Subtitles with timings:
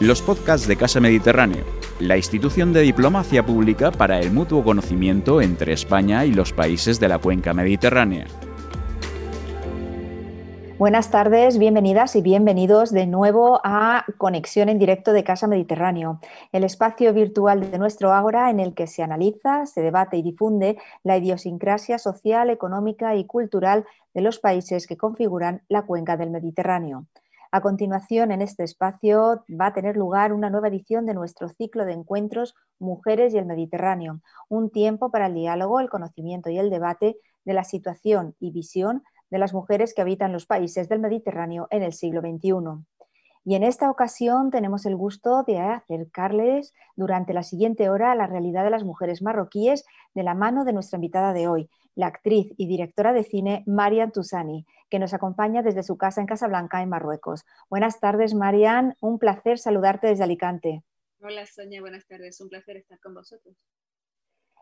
[0.00, 1.64] los podcasts de Casa Mediterráneo,
[1.98, 7.08] la institución de diplomacia pública para el mutuo conocimiento entre España y los países de
[7.08, 8.26] la cuenca mediterránea.
[10.78, 16.20] Buenas tardes, bienvenidas y bienvenidos de nuevo a Conexión en directo de Casa Mediterráneo,
[16.52, 20.78] el espacio virtual de nuestro Ágora en el que se analiza, se debate y difunde
[21.02, 23.84] la idiosincrasia social, económica y cultural
[24.14, 27.06] de los países que configuran la cuenca del Mediterráneo.
[27.50, 31.86] A continuación, en este espacio va a tener lugar una nueva edición de nuestro ciclo
[31.86, 34.20] de encuentros Mujeres y el Mediterráneo,
[34.50, 37.16] un tiempo para el diálogo, el conocimiento y el debate
[37.46, 41.82] de la situación y visión de las mujeres que habitan los países del Mediterráneo en
[41.82, 42.84] el siglo XXI.
[43.48, 48.26] Y en esta ocasión tenemos el gusto de acercarles durante la siguiente hora a la
[48.26, 52.52] realidad de las mujeres marroquíes de la mano de nuestra invitada de hoy, la actriz
[52.58, 56.90] y directora de cine Marian Tusani, que nos acompaña desde su casa en Casablanca, en
[56.90, 57.46] Marruecos.
[57.70, 58.96] Buenas tardes, Marian.
[59.00, 60.84] Un placer saludarte desde Alicante.
[61.22, 61.80] Hola, Sonia.
[61.80, 62.38] Buenas tardes.
[62.42, 63.56] Un placer estar con vosotros.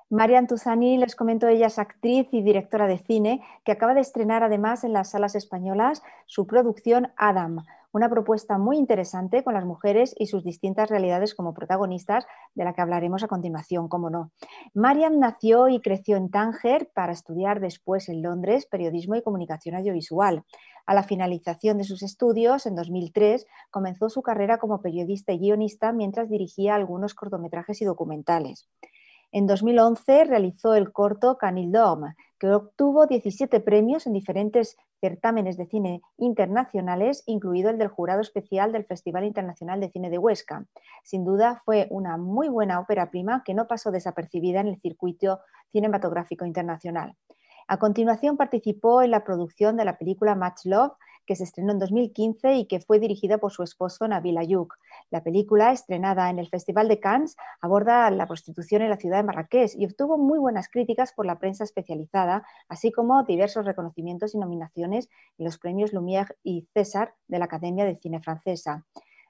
[0.08, 4.44] Marian Tusani, les comento, ella es actriz y directora de cine que acaba de estrenar
[4.44, 10.14] además en las salas españolas su producción Adam, una propuesta muy interesante con las mujeres
[10.16, 14.30] y sus distintas realidades como protagonistas, de la que hablaremos a continuación, cómo no.
[14.74, 20.44] Mariam nació y creció en Tánger para estudiar después en Londres periodismo y comunicación audiovisual.
[20.86, 25.90] A la finalización de sus estudios, en 2003, comenzó su carrera como periodista y guionista
[25.90, 28.68] mientras dirigía algunos cortometrajes y documentales.
[29.36, 35.66] En 2011 realizó el corto Canil Dom, que obtuvo 17 premios en diferentes certámenes de
[35.66, 40.64] cine internacionales, incluido el del jurado especial del Festival Internacional de Cine de Huesca.
[41.04, 45.40] Sin duda fue una muy buena ópera prima que no pasó desapercibida en el circuito
[45.70, 47.14] cinematográfico internacional.
[47.68, 50.92] A continuación participó en la producción de la película Match Love,
[51.26, 54.74] que se estrenó en 2015 y que fue dirigida por su esposo Nabil Ayuk.
[55.10, 59.24] La película, estrenada en el Festival de Cannes, aborda la prostitución en la ciudad de
[59.24, 64.38] Marrakech y obtuvo muy buenas críticas por la prensa especializada, así como diversos reconocimientos y
[64.38, 65.08] nominaciones
[65.38, 68.86] en los premios Lumière y César de la Academia de Cine Francesa.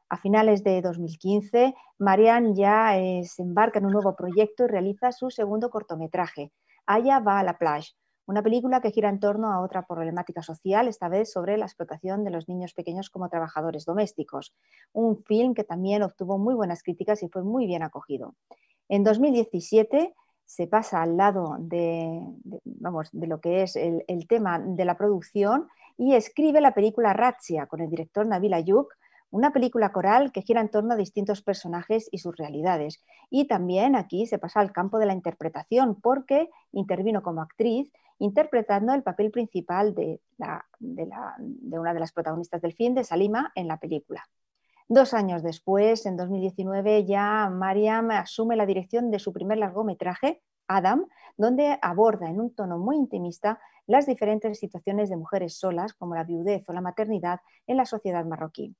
[0.08, 2.92] A finales de 2015, Marianne ya
[3.24, 6.52] se embarca en un nuevo proyecto y realiza su segundo cortometraje,
[6.86, 7.94] Aya va a la plage,
[8.26, 12.24] una película que gira en torno a otra problemática social, esta vez sobre la explotación
[12.24, 14.54] de los niños pequeños como trabajadores domésticos.
[14.92, 18.34] Un film que también obtuvo muy buenas críticas y fue muy bien acogido.
[18.88, 22.20] En 2017 se pasa al lado de,
[22.64, 27.12] vamos, de lo que es el, el, tema de la producción y escribe la película
[27.12, 28.94] Razzia con el director Nabil Ayuk,
[29.30, 33.02] una película coral que gira en torno a distintos personajes y sus realidades.
[33.30, 38.94] Y también aquí se pasa al campo de la interpretación porque intervino como actriz interpretando
[38.94, 40.20] el papel principal de,
[40.78, 44.26] una de las protagonistas del film, de Salima, en la película.
[44.88, 51.06] Dos años después, en 2019, ya Mariam asume la dirección de su primer largometraje, Adam,
[51.36, 56.24] donde aborda en un tono muy intimista las diferentes situaciones de mujeres solas, como la
[56.24, 58.74] viudez o la maternidad, en la sociedad marroquí.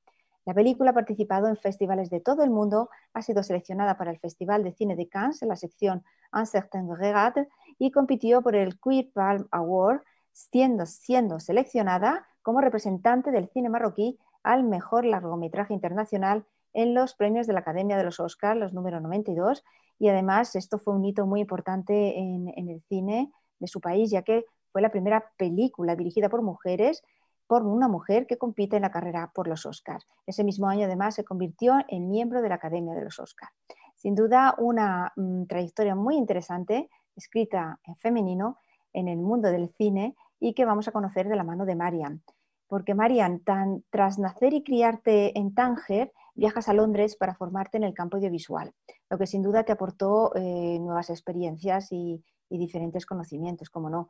[0.47, 4.21] La película ha participado en festivales de todo el mundo, ha sido seleccionada para el
[4.21, 7.49] Festival de Cine de Cannes en la sección Un certain regard
[7.81, 10.03] y compitió por el Queer Palm Award,
[10.33, 17.49] siendo, siendo seleccionada como representante del cine marroquí al mejor largometraje internacional en los premios
[17.49, 19.65] de la Academia de los Oscars, los número 92,
[19.99, 24.11] y además esto fue un hito muy importante en, en el cine de su país,
[24.13, 27.03] ya que fue la primera película dirigida por mujeres
[27.47, 30.07] por una mujer que compite en la carrera por los Oscars.
[30.27, 33.53] Ese mismo año, además, se convirtió en miembro de la Academia de los Oscars.
[33.95, 38.59] Sin duda, una mm, trayectoria muy interesante escrita en femenino
[38.93, 42.23] en el mundo del cine y que vamos a conocer de la mano de Marian.
[42.69, 47.85] Porque Marian, tan, tras nacer y criarte en Tánger, viajas a Londres para formarte en
[47.85, 48.73] el campo audiovisual,
[49.09, 54.09] lo que sin duda te aportó eh, nuevas experiencias y, diferentes conocimientos, como no.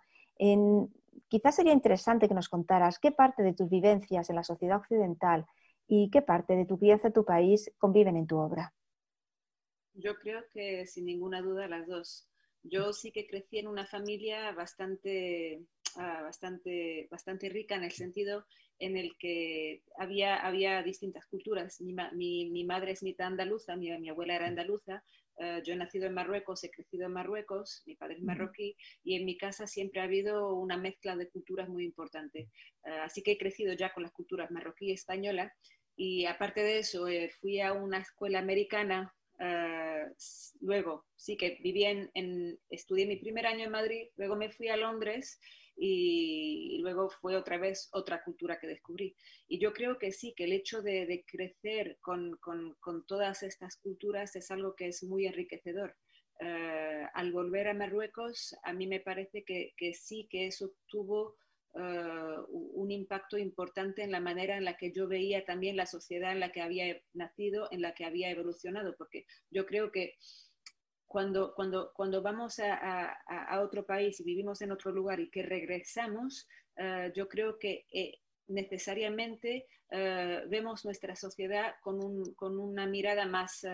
[1.28, 5.46] Quizás sería interesante que nos contaras qué parte de tus vivencias en la sociedad occidental
[5.86, 8.72] y qué parte de tu crianza en tu país conviven en tu obra.
[9.94, 12.28] Yo creo que sin ninguna duda las dos.
[12.62, 15.62] Yo sí que crecí en una familia bastante,
[15.96, 18.44] ah, bastante, bastante rica en el sentido
[18.78, 21.80] en el que había, había distintas culturas.
[21.80, 25.02] Mi, mi, madre es mitad andaluza, mi, mi abuela era andaluza,
[25.40, 29.16] ah, yo he nacido en Marruecos, he crecido en Marruecos, mi padre es marroquí y
[29.16, 32.48] en mi casa siempre ha habido una mezcla de culturas muy importante.
[32.84, 35.52] Ah, así que he crecido ya con las culturas marroquí y española
[35.96, 40.06] y aparte de eso eh, fui a una escuela americana eh,
[40.60, 44.76] luego, sí que viví en, estudié mi primer año en Madrid, luego me fui a
[44.76, 45.38] Londres
[45.76, 49.14] y, luego fue otra vez otra cultura que descubrí.
[49.48, 52.38] Y yo creo que sí, que el hecho de, crecer con,
[53.06, 55.96] todas estas culturas es algo que es muy enriquecedor.
[56.40, 61.36] Eh, al volver a Marruecos, a mí me parece que, sí, que eso tuvo
[61.74, 66.32] eh, un impacto importante en la manera en la que yo veía también la sociedad
[66.32, 70.14] en la que había nacido, en la que había evolucionado, porque yo creo que
[71.16, 75.42] cuando, cuando, cuando vamos a, a, otro país y vivimos en otro lugar y que
[75.42, 76.46] regresamos,
[76.76, 78.18] eh, yo creo que eh,
[78.48, 83.64] necesariamente eh, vemos nuestra sociedad con, un, con una mirada más,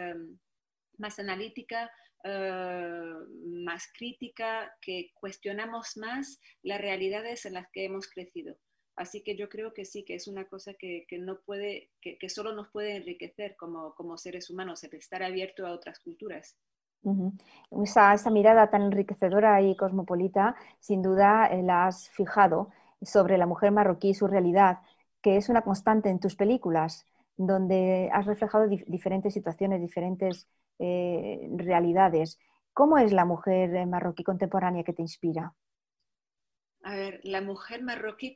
[0.99, 1.91] más analítica,
[2.23, 8.57] más crítica, que cuestionamos más las realidades en las que hemos crecido.
[8.95, 12.19] Así que yo creo que sí, que es una cosa que, que no puede, que,
[12.19, 16.57] que, solo nos puede enriquecer como, como seres humanos, el estar abierto a otras culturas
[17.83, 22.71] esa, mirada tan enriquecedora y cosmopolita, sin duda eh, la has fijado
[23.01, 24.79] sobre la mujer marroquí y su realidad,
[25.21, 27.07] que es una constante en tus películas,
[27.37, 32.39] donde has reflejado diferentes situaciones, diferentes eh, realidades.
[32.73, 35.55] ¿Cómo es la mujer eh, marroquí contemporánea que te inspira?
[36.85, 38.35] A ver, la mujer marroquí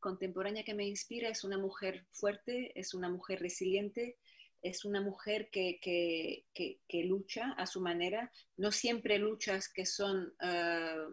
[0.00, 4.16] contemporánea que me inspira es una mujer fuerte, es una mujer resiliente,
[4.62, 11.08] es una mujer que, que, lucha a su manera, no siempre luchas que son ah,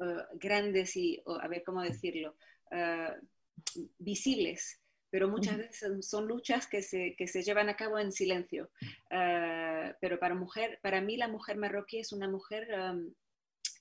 [0.00, 2.36] ah, grandes y, a ver cómo decirlo,
[2.70, 3.14] ah,
[3.98, 4.80] visibles,
[5.10, 8.70] pero muchas veces son, luchas que se, se, llevan a cabo en silencio.
[9.08, 12.66] pero para, mujer, para mí la mujer marroquí es una mujer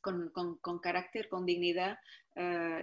[0.01, 1.97] con, con, carácter, con dignidad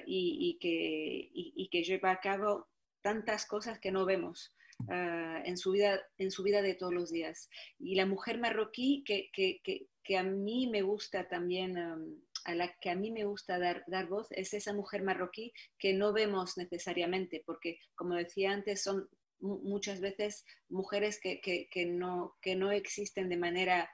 [0.05, 2.67] y, que, y que lleva a cabo
[3.03, 4.53] tantas cosas que no vemos.
[4.89, 7.49] Ah, en, su vida, en su vida de todos los días.
[7.79, 12.91] Y la mujer marroquí que, que, que, a mí me gusta también, a la que
[12.91, 17.43] a mí me gusta dar, dar voz, es esa mujer marroquí que no vemos necesariamente,
[17.47, 19.09] porque como decía antes, son
[19.41, 23.91] muchas veces mujeres que, que, no, que no existen de manera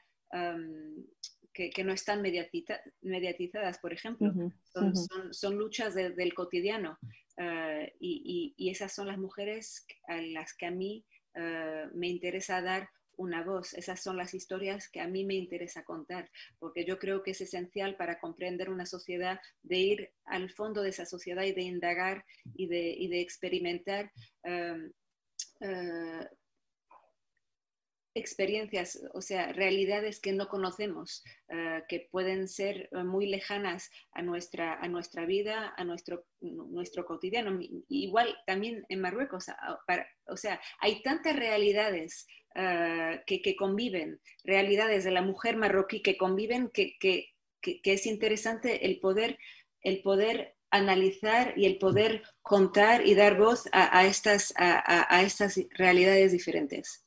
[1.52, 4.32] que, no están mediatizadas, por ejemplo.
[4.72, 6.98] son, son, son, luchas del cotidiano.
[7.38, 11.04] Ah, y, y, esas son las mujeres a las que a mí
[11.34, 13.74] ah, me interesa dar una voz.
[13.74, 17.40] Esas son las historias que a mí me interesa contar, porque yo creo que es
[17.40, 22.24] esencial para comprender una sociedad, de ir al fondo de esa sociedad y de indagar
[22.54, 24.12] y de, y de experimentar
[24.44, 24.76] ah,
[28.16, 34.22] experiencias, o sea, realidades que no conocemos, eh, que pueden ser eh, muy lejanas a
[34.22, 37.58] nuestra, a nuestra vida, a nuestro, nuestro cotidiano.
[37.88, 39.46] Igual también en Marruecos,
[40.26, 46.70] o sea, hay tantas realidades eh, que, conviven, realidades de la mujer marroquí que conviven,
[46.70, 49.38] que, que, es interesante el poder,
[49.82, 56.32] el poder analizar y el poder contar y dar voz a, estas, a, estas realidades
[56.32, 57.06] diferentes.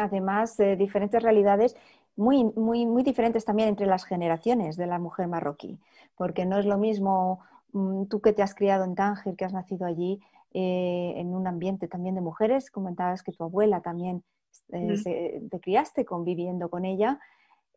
[0.00, 1.76] Además, de diferentes realidades
[2.16, 5.78] muy, muy, muy diferentes también entre las generaciones de la mujer marroquí,
[6.16, 7.40] porque no es lo mismo
[7.72, 10.20] mm, tú que te has criado en Tánger, que has nacido allí,
[10.52, 14.22] eh, en un ambiente también de mujeres, comentabas que tu abuela también
[14.70, 17.18] eh, te criaste conviviendo con ella,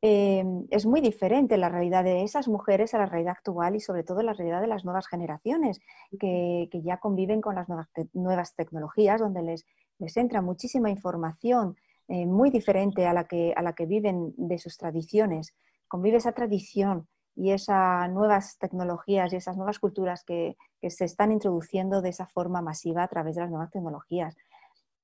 [0.01, 4.03] eh, es muy diferente la realidad de esas mujeres a la realidad actual y sobre
[4.03, 5.79] todo la realidad de las nuevas generaciones
[6.19, 9.65] que, ya conviven con las nuevas, tecnologías, donde les,
[9.99, 11.75] entra muchísima información
[12.07, 15.53] eh, muy diferente a la, que, a la que viven de sus tradiciones.
[15.87, 20.57] Convive esa tradición y esas nuevas tecnologías y esas nuevas culturas que,
[20.89, 24.37] se están introduciendo de esa forma masiva a través de las nuevas tecnologías.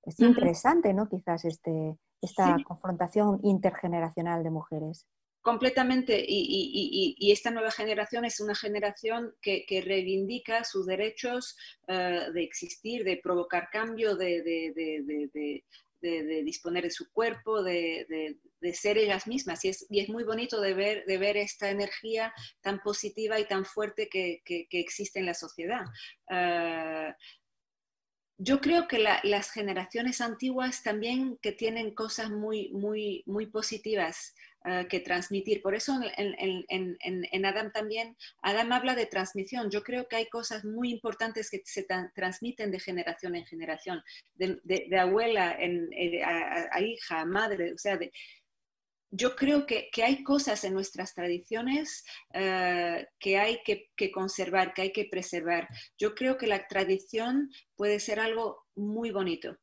[0.04, 1.10] Es interesante, ¿no?
[1.10, 5.08] Quizás este, esta confrontación intergeneracional de mujeres.
[5.44, 11.58] Completamente, y, esta nueva generación es una generación que, reivindica sus derechos
[11.90, 15.62] eh, de existir, de provocar cambio, de,
[16.46, 18.38] disponer de su cuerpo, de,
[18.72, 19.66] ser ellas mismas.
[19.66, 23.66] Y es, es, muy bonito de ver, de ver esta energía tan positiva y tan
[23.66, 25.84] fuerte que, existe en la sociedad.
[26.30, 27.14] Eh,
[28.38, 34.34] yo creo que las generaciones antiguas también que tienen cosas muy, muy, muy positivas
[34.66, 35.62] eh, que transmitir.
[35.62, 39.70] Por eso en, Adam también, Adam habla de transmisión.
[39.70, 44.02] Yo creo que hay cosas muy importantes que se transmiten de generación en generación,
[44.36, 48.14] de, abuela eh, a, hija, a madre, o sea, de,
[49.12, 54.92] yo creo que, hay cosas en nuestras tradiciones eh, que hay que, conservar, que hay
[54.94, 55.68] que preservar.
[55.98, 59.58] Yo creo que la tradición puede ser algo muy bonito.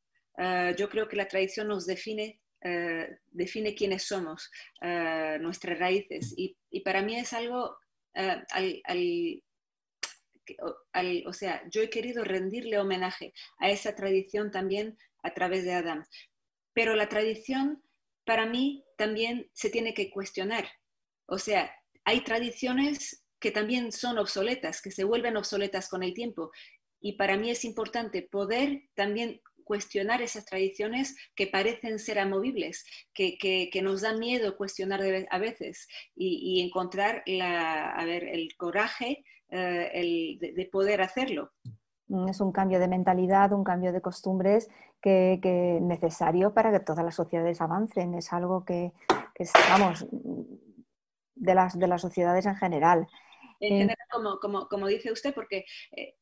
[0.76, 4.50] Yo creo que la tradición nos define, uh, define quiénes somos,
[5.40, 6.34] nuestras raíces.
[6.36, 7.76] Y, para mí es algo,
[10.92, 15.74] al, o sea, yo he querido rendirle homenaje a esa tradición también a través de
[15.74, 16.04] Adam.
[16.72, 17.82] Pero la tradición
[18.24, 20.68] para mí también se tiene que cuestionar.
[21.26, 21.74] O sea,
[22.04, 26.50] hay tradiciones que también son obsoletas, que se vuelven obsoletas con el tiempo.
[27.00, 29.40] Y para mí es importante poder también
[29.70, 32.84] cuestionar esas tradiciones que parecen ser amovibles,
[33.14, 35.00] que, nos da miedo cuestionar
[35.30, 35.86] a veces
[36.16, 41.52] y, encontrar la, a ver, el coraje eh, de, poder hacerlo.
[42.08, 44.68] Mm, es un cambio de mentalidad, un cambio de costumbres
[45.00, 48.14] que, es necesario para que todas las sociedades avancen.
[48.14, 48.90] Es algo que,
[49.36, 50.04] que vamos,
[51.36, 53.06] de las, de las sociedades en general.
[53.60, 56.16] En general, como, como, dice usted, porque eh,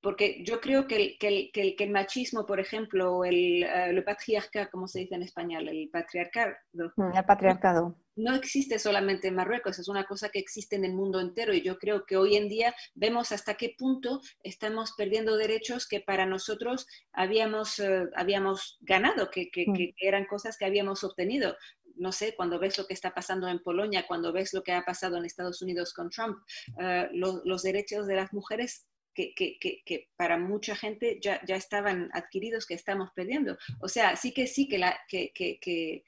[0.00, 4.88] porque yo creo que el, que el, machismo, por ejemplo, o el, uh, patriarcado, como
[4.88, 7.96] se dice en español, el patriarcado, mm, el patriarcado.
[8.16, 11.62] No, existe solamente en Marruecos, es una cosa que existe en el mundo entero y
[11.62, 16.26] yo creo que hoy en día vemos hasta qué punto estamos perdiendo derechos que para
[16.26, 19.74] nosotros habíamos, eh, habíamos ganado, que, que, mm.
[19.74, 21.56] que eran cosas que habíamos obtenido
[21.96, 24.82] no sé, cuando ves lo que está pasando en Polonia, cuando ves lo que ha
[24.84, 26.38] pasado en Estados Unidos con Trump,
[26.76, 32.74] uh, los derechos de las mujeres que, para mucha gente ya, ya, estaban adquiridos que
[32.74, 33.56] estamos perdiendo.
[33.80, 36.04] O sea, sí que sí que, la, que, que,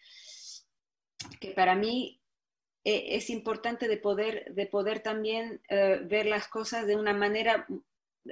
[1.54, 2.20] para mí
[2.84, 7.66] eh, es importante de poder, de poder también eh, ver las cosas de una manera,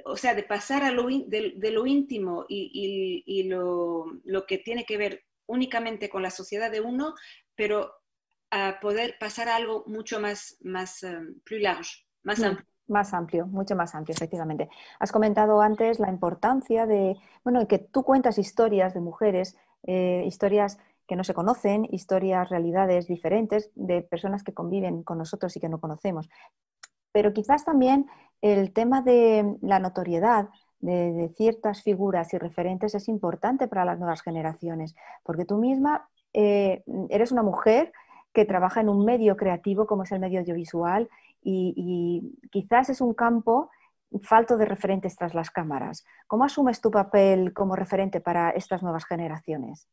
[0.05, 4.85] o sea, de pasar a lo, de, lo íntimo y, y, lo, lo, que tiene
[4.85, 7.13] que ver únicamente con la sociedad de uno,
[7.55, 7.93] pero
[8.51, 12.43] a poder pasar a algo mucho más, más um, plus large, más mm.
[12.43, 12.70] amplio.
[12.91, 14.69] Más amplio, mucho más amplio, efectivamente.
[14.99, 20.77] Has comentado antes la importancia de, bueno, que tú cuentas historias de mujeres, eh, historias
[21.07, 25.69] que no se conocen, historias, realidades diferentes de personas que conviven con nosotros y que
[25.69, 26.29] no conocemos.
[27.13, 28.07] Pero quizás también
[28.41, 30.49] el tema de la notoriedad
[30.81, 36.83] de, ciertas figuras y referentes es importante para las nuevas generaciones, porque tú misma eh,
[37.09, 37.93] eres una mujer
[38.33, 41.09] que trabaja en un medio creativo como es el medio audiovisual
[41.43, 43.69] y, quizás es un campo
[44.23, 46.03] falto de referentes tras las cámaras.
[46.27, 49.87] ¿Cómo asumes tu papel como referente para estas nuevas generaciones?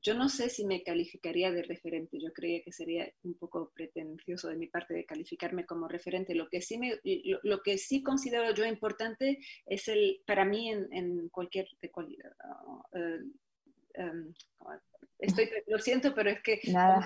[0.00, 4.48] Yo no sé si me calificaría de referente, yo creía que sería un poco pretencioso
[4.48, 6.34] de mi parte de calificarme como referente.
[6.36, 7.00] Lo que sí, me,
[7.42, 12.92] lo, que sí considero yo importante es el, para mí en, cualquier, uh,
[13.98, 14.34] um,
[15.18, 16.60] Estoy, lo siento, pero es que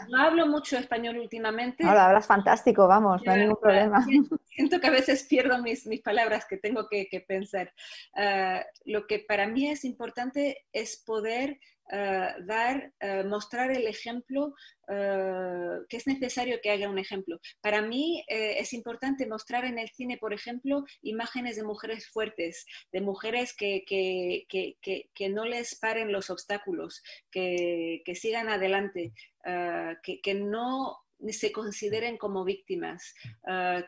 [0.08, 1.82] no hablo mucho español últimamente.
[1.82, 4.04] Ahora hablas fantástico, vamos, no hay ningún problema.
[4.44, 7.72] Siento que a veces pierdo mis, mis palabras que tengo que, que pensar.
[8.14, 11.58] Ah, lo que para mí es importante es poder
[11.90, 14.54] eh, dar, eh, mostrar el ejemplo,
[14.88, 17.38] eh, que es necesario que haya un ejemplo.
[17.60, 23.00] Para mí es importante mostrar en el cine, por ejemplo, imágenes de mujeres fuertes, de
[23.00, 29.12] mujeres que, que, que, que no les paren los obstáculos, que, sigan adelante,
[29.42, 30.98] que, no
[31.28, 33.14] se consideren como víctimas,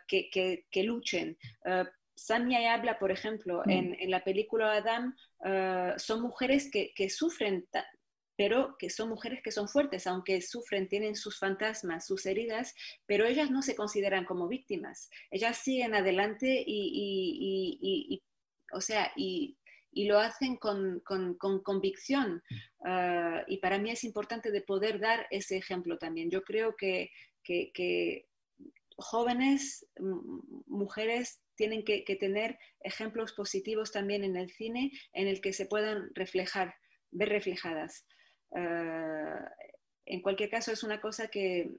[0.06, 1.38] que, luchen.
[2.16, 3.70] Samia habla, por ejemplo, mm.
[3.70, 5.14] en, en, la película Adam,
[5.98, 7.66] son mujeres que, que sufren
[8.36, 12.74] pero que son mujeres que son fuertes, aunque sufren, tienen sus fantasmas, sus heridas,
[13.06, 15.08] pero ellas no se consideran como víctimas.
[15.30, 18.22] Ellas siguen adelante y,
[18.72, 19.56] o sea, y,
[19.92, 21.02] lo hacen con,
[21.62, 22.42] convicción.
[22.84, 26.30] Ah, y para mí es importante de poder dar ese ejemplo también.
[26.30, 27.10] Yo creo que,
[28.96, 29.86] jóvenes,
[30.66, 36.10] mujeres, tienen que, tener ejemplos positivos también en el cine en el que se puedan
[36.14, 36.74] reflejar,
[37.10, 38.06] ver reflejadas.
[38.56, 39.34] Eh,
[40.06, 41.76] en cualquier caso, es una cosa que,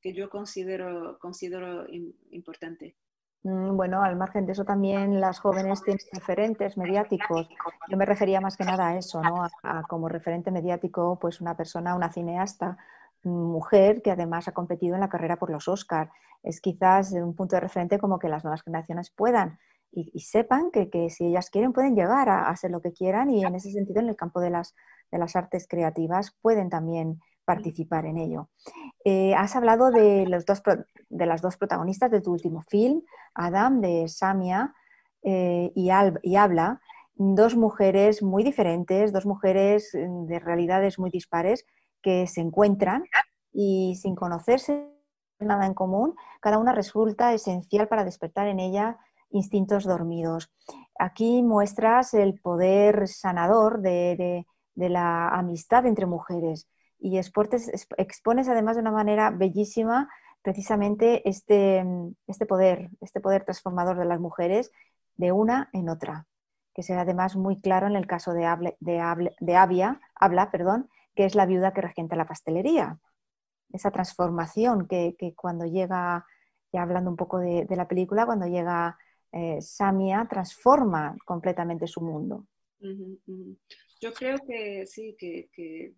[0.00, 1.86] que yo considero, considero
[2.30, 2.96] importante.
[3.44, 7.48] Mm, bueno, al margen de eso también las jóvenes tienen referentes mediáticos.
[7.88, 9.44] Yo me refería más que nada a eso, ¿no?
[9.62, 12.78] A, como referente mediático, pues una persona, una cineasta,
[13.24, 16.10] mujer que además ha competido en la carrera por los Oscars.
[16.42, 19.58] Es quizás un punto de referente como que las nuevas generaciones puedan
[19.94, 23.44] y, sepan que, que, si ellas quieren pueden llegar a, hacer lo que quieran y
[23.44, 24.74] en ese sentido en el campo de las
[25.12, 28.48] de las artes creativas pueden también participar en ello.
[29.04, 30.62] Eh, has hablado de, los dos,
[31.08, 33.02] de las dos protagonistas de tu último film,
[33.34, 34.74] Adam, de Samia
[35.22, 35.90] eh, y,
[36.22, 36.80] y Habla,
[37.14, 41.66] dos mujeres muy diferentes, dos mujeres mm, de realidades muy dispares
[42.02, 43.04] que se encuentran
[43.52, 44.88] y sin conocerse
[45.38, 48.98] nada en común, cada una resulta esencial para despertar en ella
[49.30, 50.52] instintos dormidos.
[50.98, 56.68] Aquí muestras el poder sanador de, de la amistad entre mujeres.
[56.98, 60.08] Y expones además de una manera bellísima
[60.42, 61.84] precisamente este,
[62.26, 64.70] este poder, este poder transformador de las mujeres
[65.16, 66.26] de una en otra,
[66.74, 71.34] que será además muy claro en el caso de, de, Avia, Habla, perdón, que es
[71.34, 72.98] la viuda que regenta la pastelería.
[73.72, 76.26] Esa transformación que, cuando llega,
[76.72, 78.98] ya hablando un poco de, la película, cuando llega
[79.32, 82.46] eh, Samia, transforma completamente su mundo.
[84.00, 85.94] Yo creo que sí, que, que,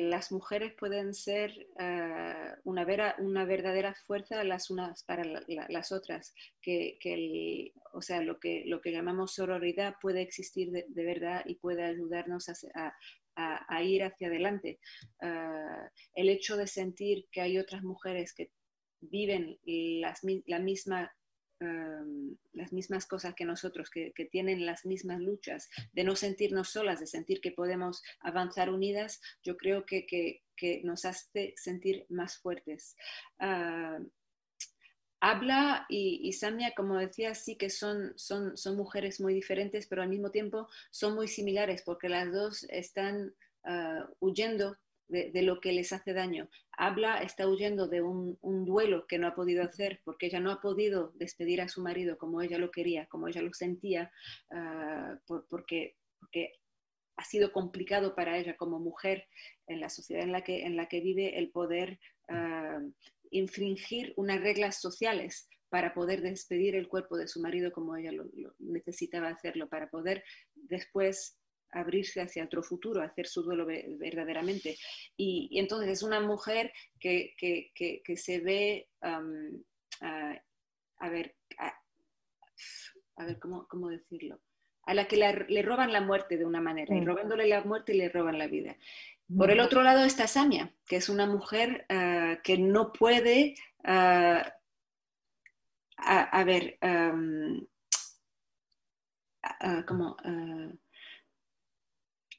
[0.00, 5.22] las mujeres pueden ser eh, una, vera, una, verdadera fuerza las unas para
[5.68, 11.04] las otras, que, el, o sea, lo que, lo que llamamos sororidad puede existir de,
[11.04, 12.94] verdad y puede ayudarnos a, a,
[13.82, 14.80] ir hacia adelante.
[15.20, 18.50] Eh, el hecho de sentir que hay otras mujeres que
[19.00, 21.12] viven las, la misma
[22.52, 27.06] las mismas cosas que nosotros, que, tienen las mismas luchas, de no sentirnos solas, de
[27.06, 30.42] sentir que podemos avanzar unidas, yo creo que,
[30.82, 32.96] nos hace sentir más fuertes.
[33.38, 33.98] Ah,
[35.20, 40.08] habla y, Samia, como decía, sí que son, son, son mujeres muy diferentes, pero al
[40.08, 43.34] mismo tiempo son muy similares porque las dos están
[43.64, 44.76] ah, huyendo
[45.08, 46.48] de, lo que les hace daño.
[46.76, 50.60] Habla, está huyendo de un, duelo que no ha podido hacer porque ella no ha
[50.60, 54.12] podido despedir a su marido como ella lo quería, como ella lo sentía,
[54.50, 55.96] ah, porque,
[57.16, 59.26] ha sido complicado para ella como mujer
[59.66, 61.98] en la sociedad en la que, en la que vive el poder
[62.28, 62.92] uh,
[63.30, 68.24] infringir unas reglas sociales para poder despedir el cuerpo de su marido como ella lo
[68.58, 71.38] necesitaba hacerlo, para poder después
[71.72, 74.76] abrirse hacia otro futuro, hacer su duelo verdaderamente.
[75.16, 77.34] Y, entonces es una mujer que,
[78.16, 79.20] se ve, a,
[81.10, 84.40] ver, a, ver ¿cómo, decirlo,
[84.84, 88.08] a la que le roban la muerte de una manera, y robándole la muerte le
[88.08, 88.76] roban la vida.
[89.36, 94.54] Por el otro lado está Samia, que es una mujer ah, que no puede, ah,
[95.96, 96.78] a, ver,
[99.86, 100.16] como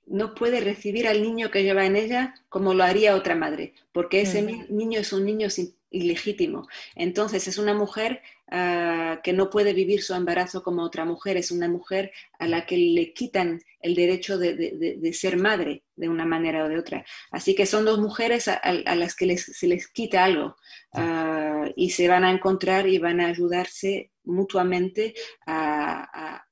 [0.07, 4.21] no puede recibir al niño que lleva en ella como lo haría otra madre, porque
[4.21, 5.49] ese niño es un niño
[5.89, 6.67] ilegítimo.
[6.95, 8.21] Entonces es una mujer
[8.51, 12.65] ah, que no puede vivir su embarazo como otra mujer, es una mujer a la
[12.65, 17.05] que le quitan el derecho de, ser madre de una manera o de otra.
[17.31, 18.61] Así que son dos mujeres a,
[18.95, 20.55] las que se les quita algo
[20.93, 25.13] ah, y se van a encontrar y van a ayudarse mutuamente
[25.47, 26.45] a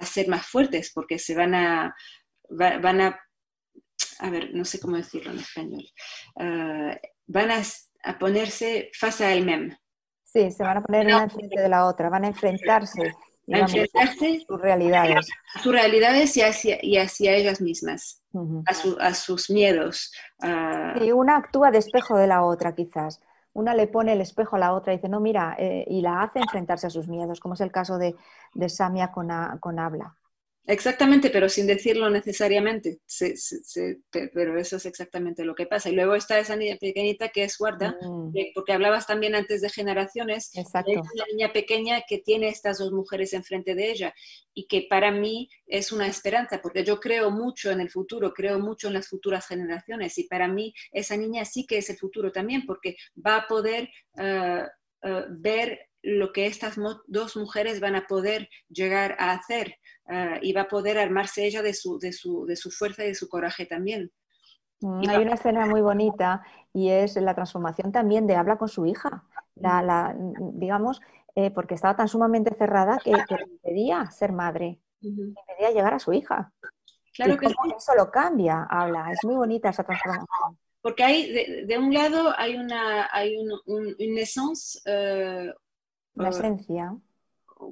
[0.00, 1.94] ser más fuertes, porque se van a
[2.50, 3.20] van a,
[4.18, 5.84] a ver, no sé cómo decirlo en español,
[6.38, 7.62] ah, van a,
[8.18, 9.76] ponerse face al mem.
[10.22, 13.14] Sí, se van a poner una frente de la otra, van a enfrentarse.
[13.52, 15.28] a enfrentarse a sus realidades.
[15.54, 18.22] A sus realidades y hacia, y hacia ellas mismas,
[18.98, 20.12] a, sus miedos.
[21.00, 23.20] Y una actúa de espejo de la otra, quizás.
[23.52, 26.22] Una le pone el espejo a la otra y dice, no, mira, eh", y la
[26.22, 28.16] hace enfrentarse a sus miedos, como es el caso de,
[28.54, 29.28] de Samia con,
[29.60, 30.16] con Habla.
[30.66, 33.00] Exactamente, pero sin decirlo necesariamente.
[34.10, 35.90] pero eso es exactamente lo que pasa.
[35.90, 38.32] Y luego está esa niña pequeñita que es guarda, mm.
[38.54, 40.50] porque hablabas también antes de generaciones.
[40.56, 40.92] Exacto.
[40.92, 44.14] Es una niña pequeña que tiene estas dos mujeres enfrente de ella
[44.54, 48.58] y que para mí es una esperanza, porque yo creo mucho en el futuro, creo
[48.58, 52.32] mucho en las futuras generaciones y para mí esa niña sí que es el futuro
[52.32, 58.06] también, porque va a poder uh, uh, ver lo que estas dos mujeres van a
[58.06, 62.44] poder llegar a hacer uh, y va a poder armarse ella de su, de su,
[62.46, 64.12] de su fuerza y de su coraje también.
[64.80, 68.84] Mm, hay una escena muy bonita y es la transformación también de habla con su
[68.84, 70.14] hija, la, la,
[70.52, 71.00] digamos,
[71.34, 76.12] eh, porque estaba tan sumamente cerrada que, que impedía ser madre, impedía llegar a su
[76.12, 76.52] hija.
[77.14, 80.58] Claro que eso lo cambia, habla, es muy bonita esa transformación.
[80.82, 85.50] Porque hay, de, de un lado hay una, hay un, un, una essence, uh,
[86.14, 86.96] la esencia.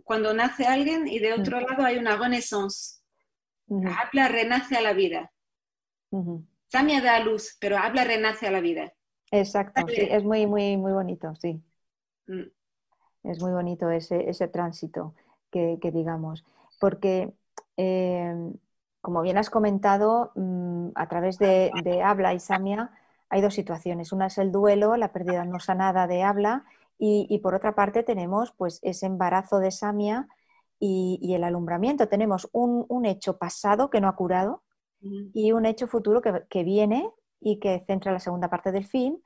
[0.04, 3.00] Cuando nace alguien y de otro lado hay una renaissance.
[3.68, 5.32] Habla renace a la vida.
[6.68, 8.92] Samia da luz, pero habla renace a la vida.
[9.30, 11.62] Exacto, sí, es muy, muy, muy bonito, sí.
[12.26, 12.50] Mm.
[13.24, 15.14] Es muy bonito ese, ese tránsito
[15.50, 16.44] que, digamos,
[16.80, 17.32] porque
[17.76, 18.34] eh,
[19.00, 22.90] como bien has comentado, mm, a través de, de, Habla y Samia
[23.28, 24.12] hay dos situaciones.
[24.12, 26.64] Una es el duelo, la pérdida no sanada de Habla,
[27.04, 30.28] y, por otra parte tenemos pues ese embarazo de Samia
[30.78, 32.06] y, el alumbramiento.
[32.06, 34.62] Tenemos un, hecho pasado que no ha curado
[35.34, 37.10] y un hecho futuro que, viene
[37.40, 39.18] y que centra la segunda parte del film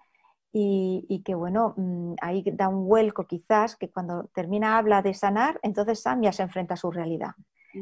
[0.53, 5.61] y, que bueno, mm, ahí da un vuelco quizás que cuando termina habla de sanar,
[5.63, 7.33] entonces Samia se enfrenta a su realidad.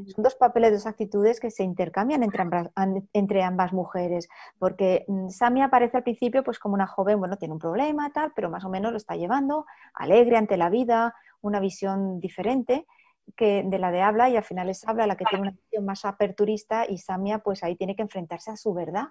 [0.09, 2.71] Son dos papeles, dos actitudes que se intercambian entre ambas,
[3.13, 4.29] entre ambas mujeres,
[4.59, 8.33] porque mm, Samia aparece al principio pues como una joven, bueno, tiene un problema, tal,
[8.35, 12.87] pero más o menos lo está llevando, alegre ante la vida, una visión diferente,
[13.37, 15.85] que de la de Habla y al final es Habla la que tiene una visión
[15.85, 19.09] más aperturista y Samia pues ahí tiene que enfrentarse a su verdad.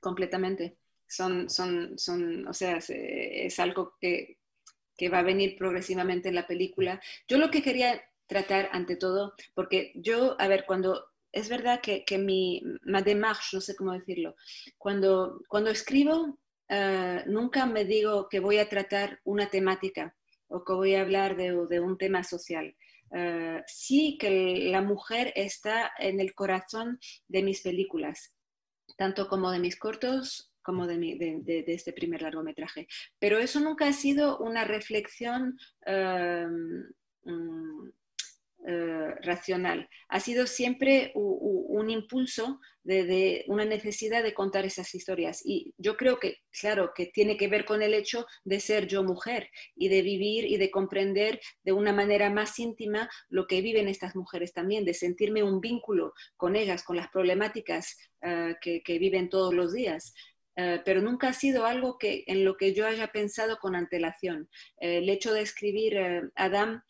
[0.00, 0.78] Completamente.
[1.06, 4.37] Son, son, son, o sea, es, algo que,
[4.98, 7.00] que va a venir progresivamente en la película.
[7.28, 12.04] Yo lo que quería tratar ante todo, porque yo, a ver, cuando es verdad que,
[12.04, 14.34] que mi ma démarche, no sé cómo decirlo,
[14.76, 20.14] cuando, cuando escribo, eh, nunca me digo que voy a tratar una temática
[20.48, 22.74] o que voy a hablar de, un tema social.
[23.10, 28.34] Uh, sí que la mujer está en el corazón de mis películas,
[28.98, 32.86] tanto como de mis cortos como de, mi, de, este primer largometraje.
[33.18, 35.58] Pero eso nunca ha sido una reflexión
[37.24, 37.90] um,
[38.66, 39.88] eh, racional.
[40.10, 45.40] Ha sido siempre un impulso de, una necesidad de contar esas historias.
[45.42, 49.02] Y yo creo que, claro, que tiene que ver con el hecho de ser yo
[49.02, 53.88] mujer y de vivir y de comprender de una manera más íntima lo que viven
[53.88, 57.96] estas mujeres también, de sentirme un vínculo con ellas, con las problemáticas
[58.60, 60.12] que, que viven todos los días.
[60.58, 64.48] Uh, pero nunca ha sido algo que, en lo que yo haya pensado con antelación.
[64.80, 65.96] Uh, el hecho de escribir
[66.34, 66.82] Adam,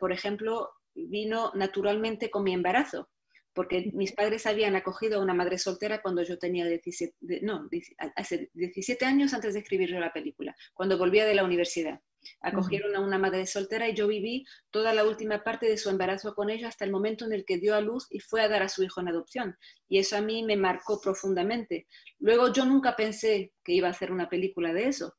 [0.00, 3.08] por ejemplo, vino naturalmente con mi embarazo,
[3.52, 7.68] porque mis padres habían acogido a una madre soltera cuando yo tenía 17, no,
[8.16, 12.00] hace 17 años antes de escribir yo la película, cuando volvía de la universidad.
[12.40, 16.34] Acogieron a una madre soltera y yo viví toda la última parte de su embarazo
[16.34, 18.62] con ella hasta el momento en el que dio a luz y fue a dar
[18.62, 19.56] a su hijo en adopción.
[19.88, 21.86] Y eso a mí me marcó profundamente.
[22.18, 25.14] Luego yo nunca pensé que iba a hacer una película de eso.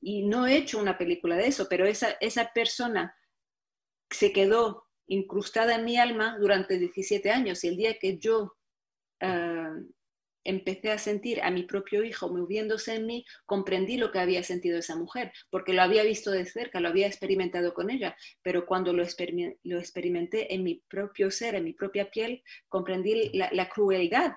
[0.00, 3.16] Y no he hecho una película de eso, pero esa, esa persona
[4.10, 8.56] se quedó incrustada en mi alma durante 17 años y el día que yo
[9.22, 9.94] uh,
[10.46, 14.78] empecé a sentir a mi propio hijo moviéndose en mí, comprendí lo que había sentido
[14.78, 18.92] esa mujer, porque lo había visto de cerca, lo había experimentado con ella, pero cuando
[18.92, 19.04] lo,
[19.64, 24.32] lo experimenté en mi propio ser, en mi propia piel, comprendí la, crueldad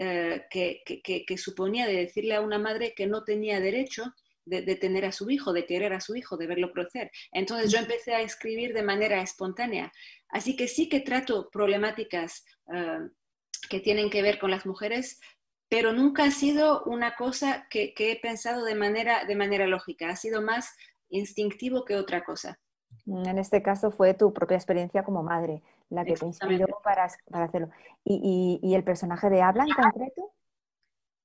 [0.00, 4.12] uh, que, que, que suponía de decirle a una madre que no tenía derecho
[4.44, 7.10] de, tener a su hijo, de querer a su hijo, de verlo crecer.
[7.32, 9.92] Entonces yo empecé a escribir de manera espontánea.
[10.28, 13.08] Así que sí que trato problemáticas uh,
[13.68, 15.20] que tienen que ver con las mujeres,
[15.72, 20.10] pero nunca ha sido una cosa que, que, he pensado de manera, de manera lógica,
[20.10, 20.76] ha sido más
[21.08, 22.60] instintivo que otra cosa.
[23.06, 27.46] En este caso fue tu propia experiencia como madre la que te inspiró para, para
[27.46, 27.70] hacerlo.
[28.04, 30.34] ¿Y, y, y el personaje de Habla en concreto?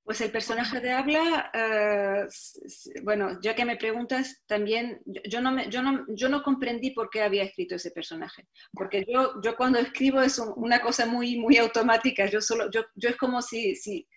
[0.02, 5.68] Pues el personaje de habla, uh, bueno, ya que me preguntas, también yo no, me,
[5.68, 9.78] yo, no, yo no comprendí por qué había escrito ese personaje, porque yo, yo cuando
[9.78, 14.08] escribo es una cosa muy, muy automática, yo, solo, yo, yo es como si, si,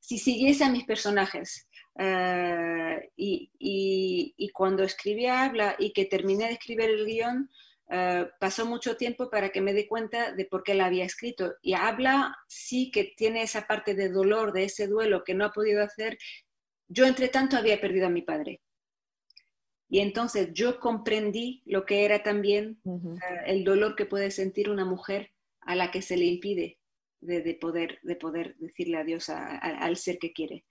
[0.00, 1.68] si siguiese a mis personajes.
[1.96, 7.48] Uh, y, y, y, cuando escribí Habla y que terminé de escribir el guion,
[7.86, 11.54] Uh, pasó mucho tiempo para que me dé cuenta de por qué la había escrito.
[11.60, 15.52] Y habla, sí que tiene esa parte de dolor, de ese duelo que no ha
[15.52, 16.16] podido hacer.
[16.88, 18.62] Yo, entre tanto, había perdido a mi padre.
[19.90, 23.14] Y entonces yo comprendí lo que era también uh -huh.
[23.16, 26.78] uh, el dolor que puede sentir una mujer a la que se le impide
[27.24, 30.64] de, de poder, de poder decirle adiós a, a, al ser que quiere.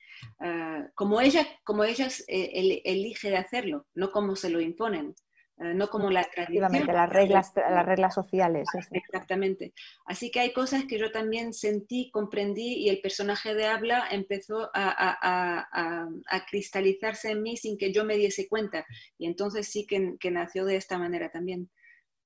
[0.95, 5.15] como ella, como ella eh, el, elige de hacerlo, no como se lo imponen.
[5.59, 6.71] Eh, no como la tradición.
[6.87, 8.67] Las reglas, las reglas sociales.
[8.91, 9.73] Exactamente.
[10.05, 14.71] Así que hay cosas que yo también sentí, comprendí y el personaje de habla empezó
[14.73, 18.83] a, a, a, a cristalizarse en mí sin que yo me diese cuenta.
[19.19, 21.69] Y entonces sí que, que nació de esta manera también.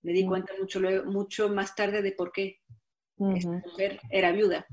[0.04, 0.30] Me di mm.
[0.30, 2.62] cuenta mucho, mucho más tarde de por qué
[3.17, 3.38] uh -huh.
[3.38, 4.65] esta mujer era viuda.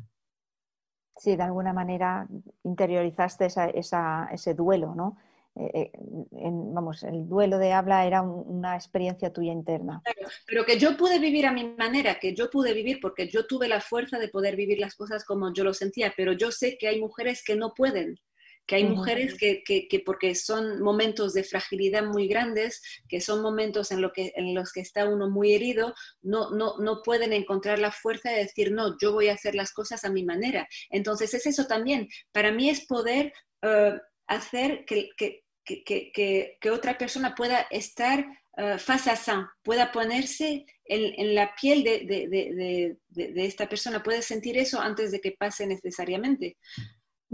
[1.16, 2.26] Sí, de alguna manera
[2.64, 5.16] interiorizaste esa, esa, ese duelo, ¿no?
[5.56, 5.92] Eh, eh,
[6.32, 10.02] en, vamos, el duelo de habla era un, una experiencia tuya interna.
[10.02, 13.46] Claro, pero que yo pude vivir a mi manera, que yo pude vivir porque yo
[13.46, 16.76] tuve la fuerza de poder vivir las cosas como yo lo sentía, pero yo sé
[16.76, 18.18] que hay mujeres que no pueden,
[18.66, 23.42] que hay mujeres que, que, que, porque son momentos de fragilidad muy grandes, que son
[23.42, 27.32] momentos en, lo que, en los que está uno muy herido, no, no, no pueden
[27.32, 30.66] encontrar la fuerza de decir, no, yo voy a hacer las cosas a mi manera.
[30.90, 36.70] Entonces es eso también, para mí es poder uh, hacer que, que, que, que, que,
[36.70, 38.26] otra persona pueda estar
[38.58, 44.02] uh, face ça, pueda ponerse en, en la piel de, de, de, de, esta persona,
[44.02, 46.56] puede sentir eso antes de que pase necesariamente.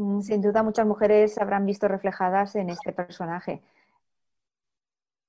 [0.00, 3.60] Mm, sin duda muchas mujeres habrán visto reflejadas en este personaje.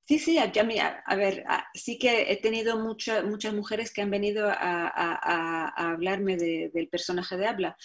[0.06, 4.10] Sí, sí, a, a, a ver, sí que he tenido mucha, muchas mujeres que han
[4.10, 7.78] venido a, hablarme del personaje de Habla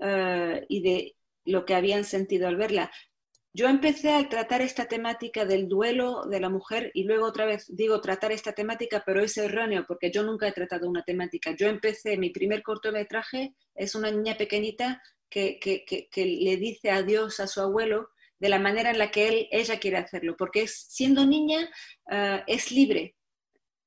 [0.00, 2.90] uh, y de lo que habían sentido al verla
[3.54, 7.64] yo empecé a tratar esta temática del duelo de la mujer y luego otra vez
[7.68, 11.56] digo tratar esta temática, pero es erróneo porque yo nunca he tratado una temática.
[11.58, 15.58] Yo empecé, mi primer cortometraje es una niña pequeñita que,
[16.14, 19.96] le dice adiós a su abuelo de la manera en la que él, ella quiere
[19.96, 21.68] hacerlo, porque siendo niña
[22.10, 23.16] ah, es libre.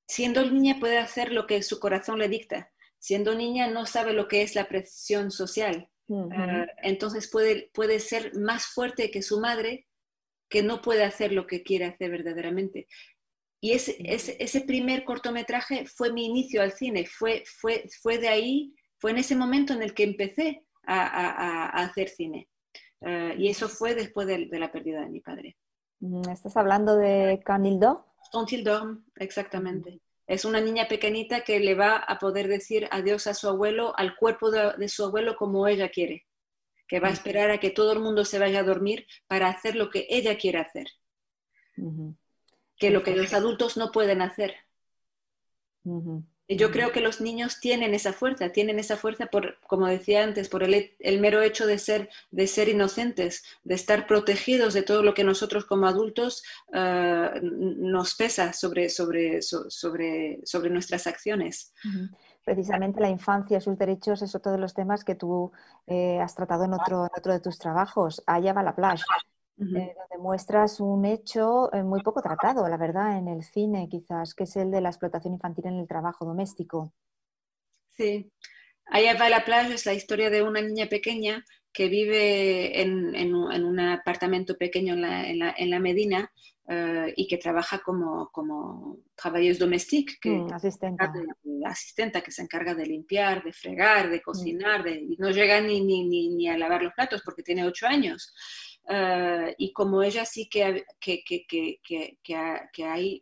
[0.08, 2.70] Siendo niña puede hacer lo que su corazón le dicta.
[3.00, 5.90] Siendo niña no sabe lo que es la presión social.
[6.34, 9.88] Ah, entonces puede, puede ser más fuerte que su madre,
[10.50, 12.88] que no puede hacer lo que quiere hacer verdaderamente.
[13.62, 18.74] Y ese, ese, primer cortometraje fue mi inicio al cine, fue, fue, fue de ahí,
[18.98, 22.48] fue en ese momento en el que empecé a, hacer cine.
[23.02, 25.58] Ah, y eso fue después de, la pérdida de mi padre.
[26.00, 28.06] Mm, ¿Estás hablando de Canildo?
[28.32, 30.00] Canildo, exactamente.
[30.28, 34.16] Es una niña pequeñita que le va a poder decir adiós a su abuelo, al
[34.16, 36.26] cuerpo de, su abuelo como ella quiere,
[36.88, 39.76] que va a esperar a que todo el mundo se vaya a dormir para hacer
[39.76, 40.88] lo que ella quiere hacer,
[42.78, 44.56] que lo que los adultos no pueden hacer.
[46.58, 50.50] Yo creo que los niños tienen esa fuerza, tienen esa fuerza por, como decía antes,
[50.50, 55.14] por el, mero hecho de ser, de ser inocentes, de estar protegidos de todo lo
[55.14, 61.74] que nosotros como adultos ah, nos pesa sobre, sobre, sobre, sobre nuestras acciones.
[62.44, 65.52] Precisamente la infancia sus derechos es otro de los temas que tú
[65.86, 68.24] eh, has tratado en otro, en otro de tus trabajos.
[68.26, 68.76] Allá va la
[69.62, 69.78] playa.
[69.78, 74.34] Eh, donde muestras un hecho eh, muy poco tratado, la verdad, en el cine quizás,
[74.34, 76.94] que es el de la explotación infantil en el trabajo doméstico.
[77.90, 78.32] Sí,
[78.92, 83.80] Allá va la playa es la historia de una niña pequeña que vive en, un
[83.80, 86.30] apartamento pequeño en la, Medina
[86.68, 88.98] eh, y que trabaja como, como
[89.58, 91.14] domésticos, que mm, asistenta.
[91.66, 95.80] asistenta que se encarga de limpiar, de fregar, de cocinar, de, y no llega ni,
[95.80, 98.34] ni, ni, a lavar los platos porque tiene ocho años.
[98.90, 101.80] Eh, y como ella sí que, que, que,
[102.24, 103.22] que hay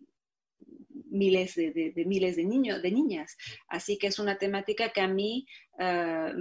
[1.09, 3.37] miles de, miles de niños, de niñas.
[3.67, 5.45] Así que es una temática que a mí
[5.79, 6.33] eh,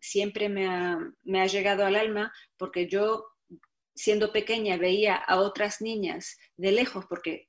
[0.00, 3.26] siempre me ha, llegado al alma porque yo,
[3.94, 7.48] siendo pequeña, veía a otras niñas de lejos, porque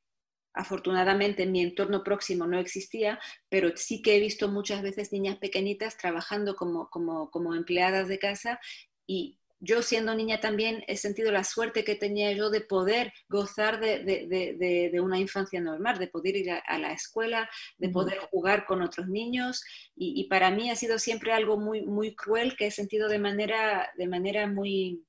[0.53, 3.19] afortunadamente en mi entorno próximo no existía,
[3.49, 8.19] pero sí que he visto muchas veces niñas pequeñitas trabajando como, como, como empleadas de
[8.19, 8.59] casa
[9.05, 13.79] y yo siendo niña también he sentido la suerte que tenía yo de poder gozar
[13.79, 19.07] de, una infancia normal, de poder ir a, la escuela, de poder jugar con otros
[19.07, 19.63] niños
[19.95, 23.89] y, para mí ha sido siempre algo muy, muy cruel que he sentido de manera,
[23.97, 25.03] de manera muy,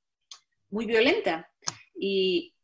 [0.70, 1.48] muy violenta.
[1.94, 2.54] Y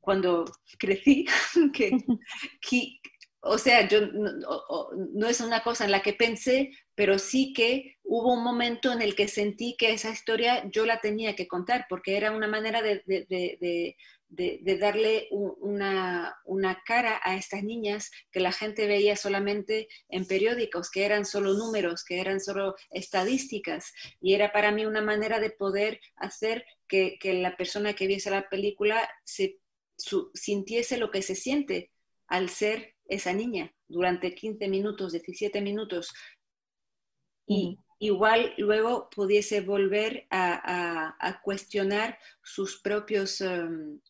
[0.00, 0.44] cuando
[0.78, 1.26] crecí,
[1.72, 2.98] que,
[3.40, 8.32] o sea, yo no, es una cosa en la que pensé, pero sí que hubo
[8.32, 12.16] un momento en el que sentí que esa historia yo la tenía que contar, porque
[12.16, 13.96] era una manera de,
[14.80, 16.34] darle una,
[16.86, 22.02] cara a estas niñas que la gente veía solamente en periódicos, que eran solo números,
[22.02, 23.92] que eran solo estadísticas,
[24.22, 28.48] y era para mí una manera de poder hacer que, la persona que viese la
[28.48, 29.58] película se,
[30.32, 31.90] sintiese lo que se siente
[32.26, 36.14] al ser esa niña durante 15 minutos, 17 minutos,
[37.46, 44.00] y igual luego pudiese volver a, cuestionar sus, propios, em,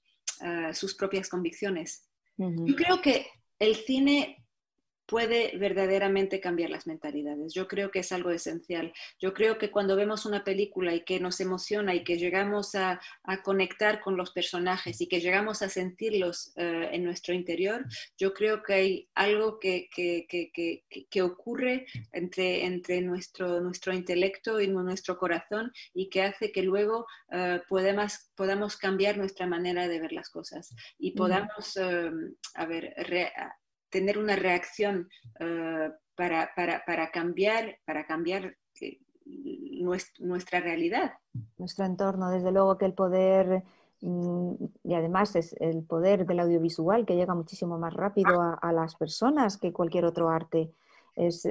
[0.40, 2.04] ah, sus propias convicciones.
[2.36, 3.26] Yo creo que
[3.58, 4.46] el cine
[5.08, 7.54] puede verdaderamente cambiar las mentalidades.
[7.54, 8.92] Yo creo que es algo esencial.
[9.18, 13.00] Yo creo que cuando vemos una película y que nos emociona y que llegamos a,
[13.42, 17.86] conectar con los personajes y que llegamos a sentirlos eh, en nuestro interior,
[18.18, 25.16] yo creo que hay algo que, que, ocurre entre, entre nuestro, nuestro intelecto y nuestro
[25.16, 30.28] corazón y que hace que luego uh, podamos, podamos cambiar nuestra manera de ver las
[30.28, 32.10] cosas y podamos, eh,
[32.54, 32.94] a ver,
[33.90, 35.08] tener una reacción
[35.40, 38.98] eh, para, para, para, cambiar, para cambiar eh,
[40.20, 41.12] nuestra, realidad.
[41.56, 43.62] Nuestro entorno, desde luego que el poder,
[44.00, 48.96] mm, y además es el poder del audiovisual que llega muchísimo más rápido a, las
[48.96, 50.72] personas que cualquier otro arte.
[51.14, 51.46] Es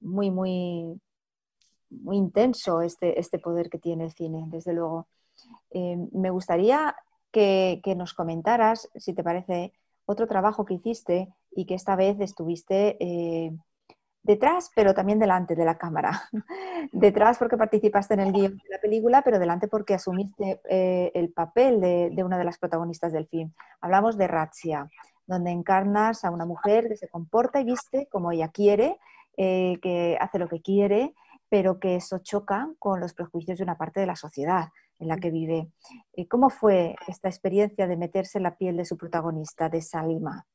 [0.00, 1.00] muy, muy,
[1.90, 5.08] muy intenso este, este poder que tiene el cine, desde luego.
[5.70, 6.94] Eh, me gustaría
[7.30, 9.72] que, que, nos comentaras, si te parece,
[10.08, 13.54] otro trabajo que hiciste y que esta vez estuviste eh,
[14.22, 16.22] detrás, pero también delante de la cámara.
[16.92, 21.30] detrás porque participaste en el guion de la película, pero delante porque asumiste eh, el
[21.30, 23.52] papel de, una de las protagonistas del film.
[23.82, 24.88] Hablamos de Razia,
[25.26, 28.98] donde encarnas a una mujer que se comporta y viste como ella quiere,
[29.36, 31.14] eh, que hace lo que quiere
[31.50, 34.68] pero que eso choca con los prejuicios de una parte de la sociedad
[34.98, 35.68] en la que vive.
[36.12, 40.46] Eh, ¿Cómo fue esta experiencia de meterse en la piel de su protagonista, de Salima?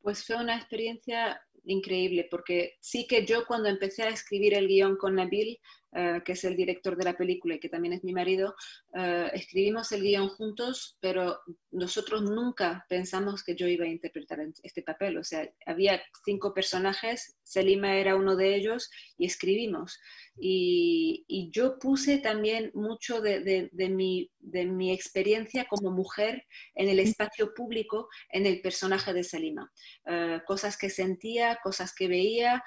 [0.00, 4.96] Pues fue una experiencia increíble, porque sí que yo cuando empecé a escribir el guion
[4.96, 5.58] con Nabil,
[5.92, 8.54] eh, que es el director de la película y que también es mi marido,
[8.94, 11.40] eh, escribimos el guion juntos, pero
[11.72, 15.18] nosotros nunca pensamos que yo iba a interpretar este papel.
[15.18, 19.98] O sea, había cinco personajes, Selima era uno de ellos y escribimos.
[20.38, 27.52] Y, yo puse también mucho de, mi, de, mi, experiencia como mujer en el espacio
[27.52, 29.72] público, en el personaje de Selima.
[30.06, 32.62] Eh, cosas que sentía, cosas que veía,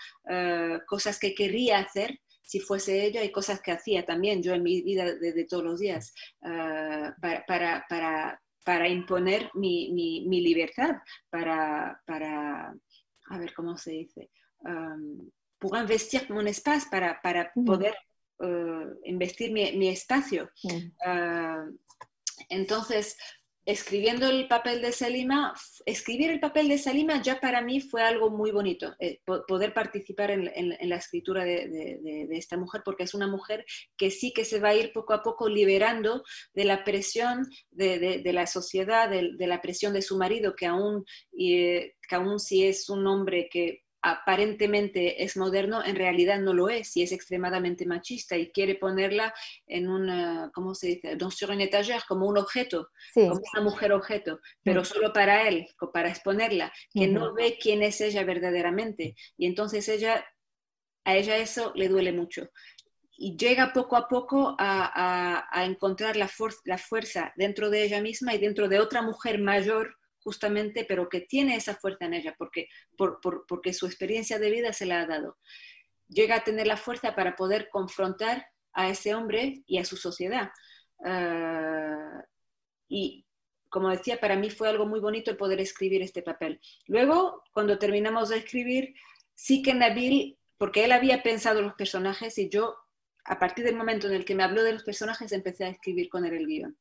[0.88, 4.82] cosas que quería hacer si fuese ella y cosas que hacía también yo en mi
[4.82, 10.98] vida de, todos los días ah, para, para, para, imponer mi, mi, libertad,
[11.30, 12.76] para, para,
[13.30, 14.30] a ver cómo se dice,
[14.60, 17.96] um, pour investir mon espacio, para, para poder
[18.40, 20.50] uh, investir mi, mi espacio.
[21.06, 21.66] Ah,
[22.50, 23.18] entonces,
[23.66, 25.54] escribiendo el papel de Selima,
[25.86, 30.32] escribir el papel de Selima ya para mí fue algo muy bonito, eh, poder participar
[30.32, 30.44] en,
[30.90, 34.76] la escritura de, esta mujer, porque es una mujer que sí que se va a
[34.76, 36.24] ir poco a poco liberando
[36.54, 41.06] de la presión de, la sociedad, de, la presión de su marido, que aún,
[41.38, 46.68] eh, que aún si es un hombre que aparentemente es moderno, en realidad no lo
[46.68, 49.34] es y es extremadamente machista y quiere ponerla
[49.66, 51.18] en una, ¿cómo se dice?
[51.32, 56.10] Sur un étagère, como un objeto, como una mujer objeto, pero solo para él, para
[56.10, 59.16] exponerla, que no ve quién es ella verdaderamente.
[59.38, 60.26] Y entonces ella,
[61.06, 62.50] a ella eso le duele mucho.
[63.16, 66.30] Y llega poco a poco a, a encontrar la,
[66.66, 71.22] la fuerza dentro de ella misma y dentro de otra mujer mayor justamente, pero que
[71.22, 75.38] tiene esa fuerza en ella, porque, porque su experiencia de vida se la ha dado.
[76.08, 80.52] Llega a tener la fuerza para poder confrontar a ese hombre y a su sociedad.
[81.06, 82.24] Ah,
[82.88, 83.26] y
[83.70, 86.60] como decía, para mí fue algo muy bonito el poder escribir este papel.
[86.88, 88.94] Luego, cuando terminamos de escribir,
[89.34, 92.76] sí que Nabil, porque él había pensado los personajes y yo,
[93.26, 96.10] a partir del momento en el que me habló de los personajes, empecé a escribir
[96.10, 96.78] con él el guion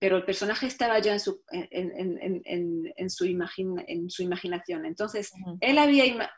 [0.00, 4.86] pero el personaje estaba ya en su, en, su, en su imaginación.
[4.86, 6.30] Entonces, él, había,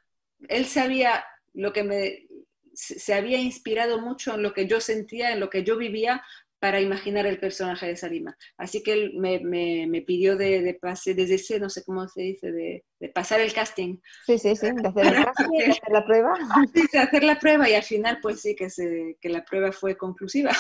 [0.49, 2.27] él sabía lo que me,
[2.75, 6.23] se había inspirado mucho en lo que yo sentía, en lo que yo vivía
[6.59, 8.37] para imaginar el personaje de Salima.
[8.57, 12.23] Así que él me, me, pidió de, de pase, desde ese, no sé cómo se
[12.23, 13.99] dice, de, de pasar el casting.
[14.27, 16.35] Sí, sí, sí, de hacer el casting, de hacer la prueba.
[16.73, 19.73] Sí, de hacer la prueba y al final, pues sí, que, se, que la prueba
[19.73, 20.53] fue conclusiva.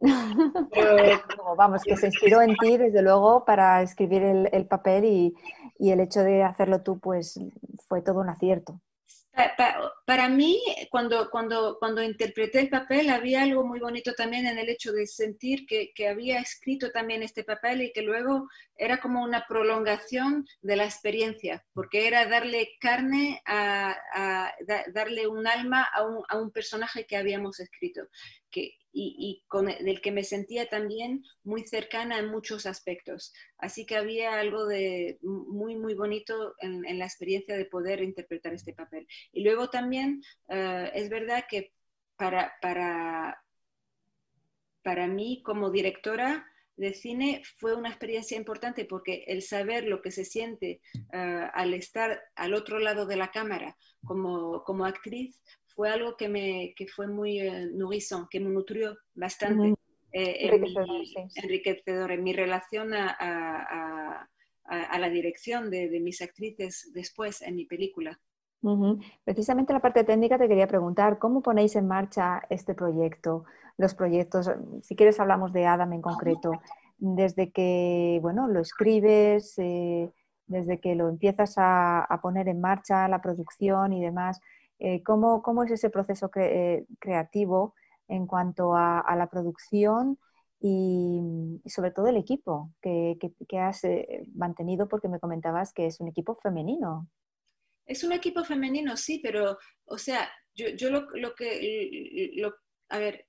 [1.56, 5.34] vamos, que se inspiró en ti, desde luego, para escribir el, papel y,
[5.78, 7.40] y, el hecho de hacerlo tú, pues
[7.88, 8.80] fue todo un acierto.
[10.06, 14.70] Para, mí, cuando, cuando, cuando interpreté el papel, había algo muy bonito también en el
[14.70, 19.22] hecho de sentir que, que, había escrito también este papel y que luego era como
[19.22, 24.54] una prolongación de la experiencia, porque era darle carne, a, a
[24.94, 28.08] darle un alma a un, a un personaje que habíamos escrito.
[28.50, 33.32] Que, y, con, del que me sentía también muy cercana en muchos aspectos.
[33.58, 38.72] Así que había algo de muy, muy bonito en, la experiencia de poder interpretar este
[38.72, 39.06] papel.
[39.32, 41.74] Y luego también eh, es verdad que
[42.16, 43.42] para, para,
[44.82, 50.10] para mí como directora, de cine fue una experiencia importante porque el saber lo que
[50.10, 50.80] se siente
[51.12, 55.40] eh, al estar al otro lado de la cámara como, como actriz
[55.76, 57.70] fue algo que, me, que fue muy eh,
[58.30, 59.74] que me nutrió bastante.
[60.12, 60.48] Eh,
[61.34, 64.28] enriquecedor, en mi relación a, a,
[64.64, 68.18] a, la dirección de, de, mis actrices después en mi película.
[69.24, 73.44] Precisamente la parte técnica te quería preguntar, ¿cómo ponéis en marcha este proyecto?
[73.76, 76.52] Los proyectos, si quieres hablamos de Adam en concreto,
[76.96, 80.10] desde que, bueno, lo escribes, eh,
[80.46, 84.40] desde que lo empiezas a, a, poner en marcha, la producción y demás,
[84.78, 87.74] eh, ¿cómo, es ese proceso eh, creativo
[88.08, 90.18] en cuanto a, la producción
[90.60, 93.18] y, sobre todo el equipo que,
[93.58, 94.88] has eh, mantenido?
[94.88, 97.08] Porque me comentabas que es un equipo femenino.
[97.86, 102.42] Es un equipo femenino, sí, pero, o sea, yo, lo, que,
[102.88, 103.26] a ver,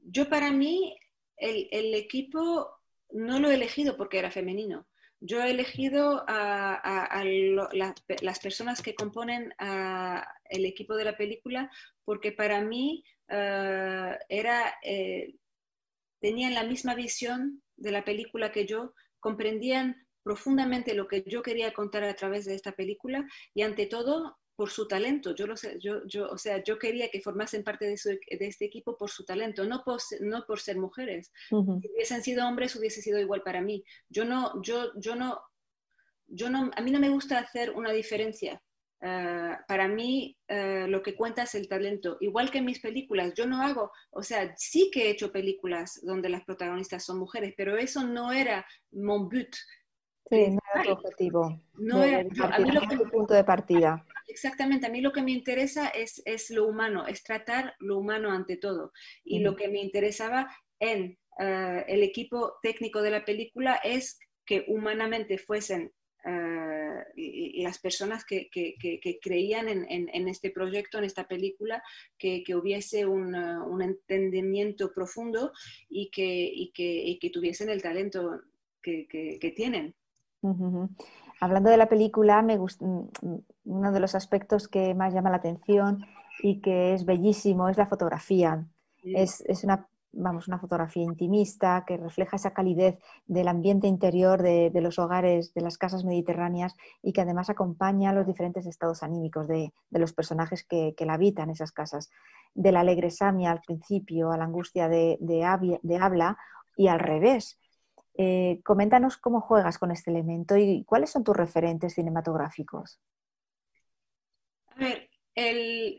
[0.00, 0.98] yo para mí
[1.36, 2.68] el equipo
[3.10, 4.86] no lo he elegido porque era femenino.
[5.20, 7.24] Yo he elegido a,
[8.22, 9.52] las personas que componen
[10.48, 11.70] el equipo de la película
[12.04, 15.34] porque para mí eh, era, eh,
[16.20, 21.72] tenían la misma visión de la película que yo, comprendían profundamente lo que yo quería
[21.72, 25.34] contar a través de esta película y ante todo por su talento.
[25.34, 28.64] Yo, lo sé, yo, yo, o sea, yo quería que formasen parte de, de, este
[28.64, 31.30] equipo por su talento, no por, no por ser mujeres.
[31.48, 33.84] Si hubiesen sido hombres, hubiese sido igual para mí.
[34.08, 35.40] Yo no, yo, yo no,
[36.26, 38.60] yo no, a mí no me gusta hacer una diferencia.
[39.00, 42.16] Ah, para mí ah, lo que cuenta es el talento.
[42.20, 46.00] Igual que en mis películas, yo no hago, o sea, sí que he hecho películas
[46.02, 49.54] donde las protagonistas son mujeres, pero eso no era mon but.
[50.30, 51.62] Sí, no era tu objetivo.
[51.74, 54.04] No era, a mí lo que, punto de partida.
[54.26, 58.30] Exactamente, a mí lo que me interesa es, es lo humano, es tratar lo humano
[58.30, 58.92] ante todo.
[59.24, 64.64] Y lo que me interesaba en ah, el equipo técnico de la película es que
[64.66, 65.92] humanamente fuesen
[66.28, 71.82] uh, las personas que, que, que, creían en, en, en, este proyecto, en esta película,
[72.18, 75.52] que, hubiese un, un, entendimiento profundo
[75.88, 78.40] y que, y que, tuviesen el talento
[78.82, 79.94] que, tienen.
[81.40, 83.08] Hablando de la película, me gusta, mm,
[83.64, 86.04] uno de los aspectos que más llama la atención
[86.42, 88.66] y que es bellísimo es la fotografía.
[89.02, 94.70] Es, es, una, vamos, una fotografía intimista que refleja esa calidez del ambiente interior de,
[94.74, 99.72] los hogares, de las casas mediterráneas y que además acompaña los diferentes estados anímicos de,
[99.90, 102.10] de los personajes que, que, la habitan esas casas.
[102.54, 106.38] De la alegre Samia al principio a la angustia de, de habla
[106.76, 107.58] y al revés
[108.20, 113.00] eh, coméntanos cómo juegas con este elemento y cuáles son tus referentes cinematográficos.
[114.66, 115.96] A ver, el,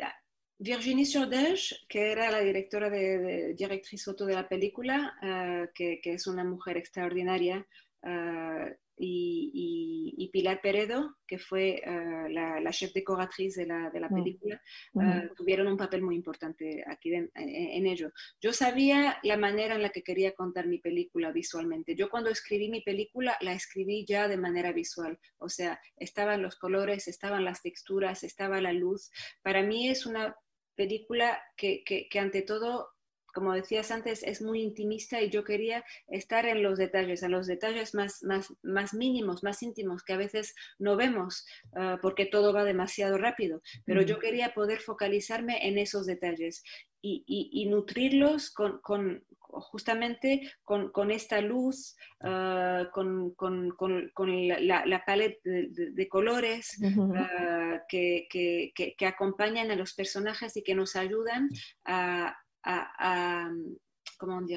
[0.59, 6.13] Virginie Sordage, que era la directora de, directriz foto de la película, uh, que, que,
[6.13, 7.65] es una mujer extraordinaria,
[8.03, 8.69] uh,
[9.01, 14.13] y, Pilar Peredo, que fue uh, la, la, chef decoratriz de la, de la mm.
[14.13, 14.61] película,
[14.93, 18.11] uh, tuvieron un papel muy importante aquí en, en, ello.
[18.41, 21.95] Yo sabía la manera en la que quería contar mi película visualmente.
[21.95, 26.57] Yo cuando escribí mi película la escribí ya de manera visual, o sea, estaban los
[26.57, 29.09] colores, estaban las texturas, estaba la luz.
[29.41, 30.35] Para mí es una
[30.79, 32.87] película que, que, que ante todo
[33.33, 37.47] como decías antes, es muy intimista y yo quería estar en los detalles, en los
[37.47, 42.53] detalles más, más, más mínimos, más íntimos, que a veces no vemos uh, porque todo
[42.53, 46.63] va demasiado rápido, pero yo quería poder focalizarme en esos detalles
[47.01, 54.85] y, y, y nutrirlos con, con, justamente con, con, esta luz, uh, con, con, la,
[54.85, 60.75] la paleta de, de, colores uh, que, que, que, acompañan a los personajes y que
[60.75, 61.49] nos ayudan
[61.85, 63.51] a a, a,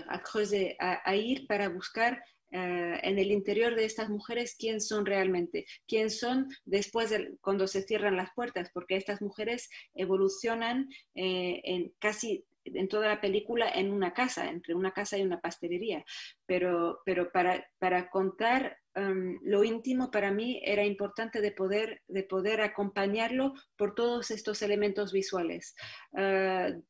[0.09, 2.23] a creuser, a ir para buscar
[2.55, 7.67] Uh, en el interior de estas mujeres quién son realmente, quién son después de cuando
[7.67, 13.69] se cierran las puertas, porque estas mujeres evolucionan eh, en casi en toda la película
[13.69, 16.05] en una casa, entre una casa y una pastelería.
[16.47, 22.23] Pero, pero para, para contar um, lo íntimo para mí era importante de poder, de
[22.23, 25.75] poder acompañarlo por todos estos elementos visuales.
[26.13, 26.81] Uh,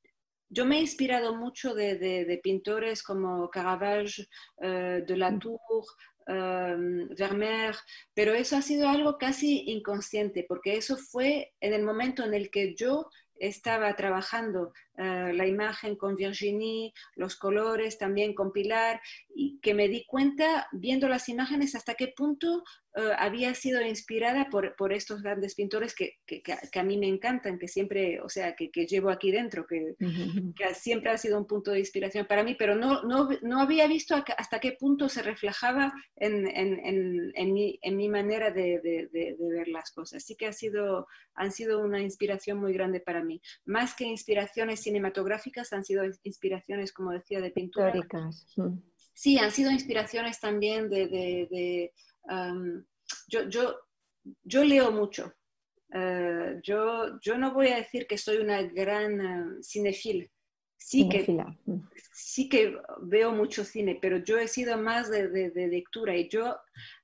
[0.53, 5.59] yo me he inspirado mucho de, de, de pintores como Caravage, uh, de Latour,
[6.29, 7.75] um, Vermeer,
[8.15, 12.51] pero eso ha sido algo casi inconsciente, porque eso fue en el momento en el
[12.51, 19.01] que yo estaba trabajando uh, la imagen con Virginie, los colores también con Pilar,
[19.35, 22.63] y que me di cuenta viendo las imágenes hasta qué punto
[22.97, 27.09] uh, había sido inspirada por, por, estos grandes pintores que, que, que, a mí me
[27.09, 29.95] encantan, que siempre, o sea, que, llevo aquí dentro, que,
[30.75, 34.15] siempre ha sido un punto de inspiración para mí, pero no, no, no había visto
[34.37, 39.37] hasta qué punto se reflejaba en, en, en, en mi, mi, manera de, de, de,
[39.39, 40.23] ver las cosas.
[40.25, 43.41] Sí que ha sido, han sido una inspiración muy grande para mí.
[43.65, 47.89] Más que inspiraciones cinematográficas, han sido inspiraciones, como decía, de pintura.
[47.89, 48.47] Históricas.
[49.15, 51.93] Sí, han sido inspiraciones también de
[53.29, 53.77] yo, yo,
[54.43, 55.35] yo leo mucho.
[55.95, 60.31] Uh, yo, yo no voy a decir que soy una gran uh, cinefil.
[60.79, 61.31] Sí que,
[61.67, 61.81] mm.
[62.13, 66.29] sí que veo mucho cine, pero yo he sido más de, de, de lectura y
[66.29, 66.57] yo,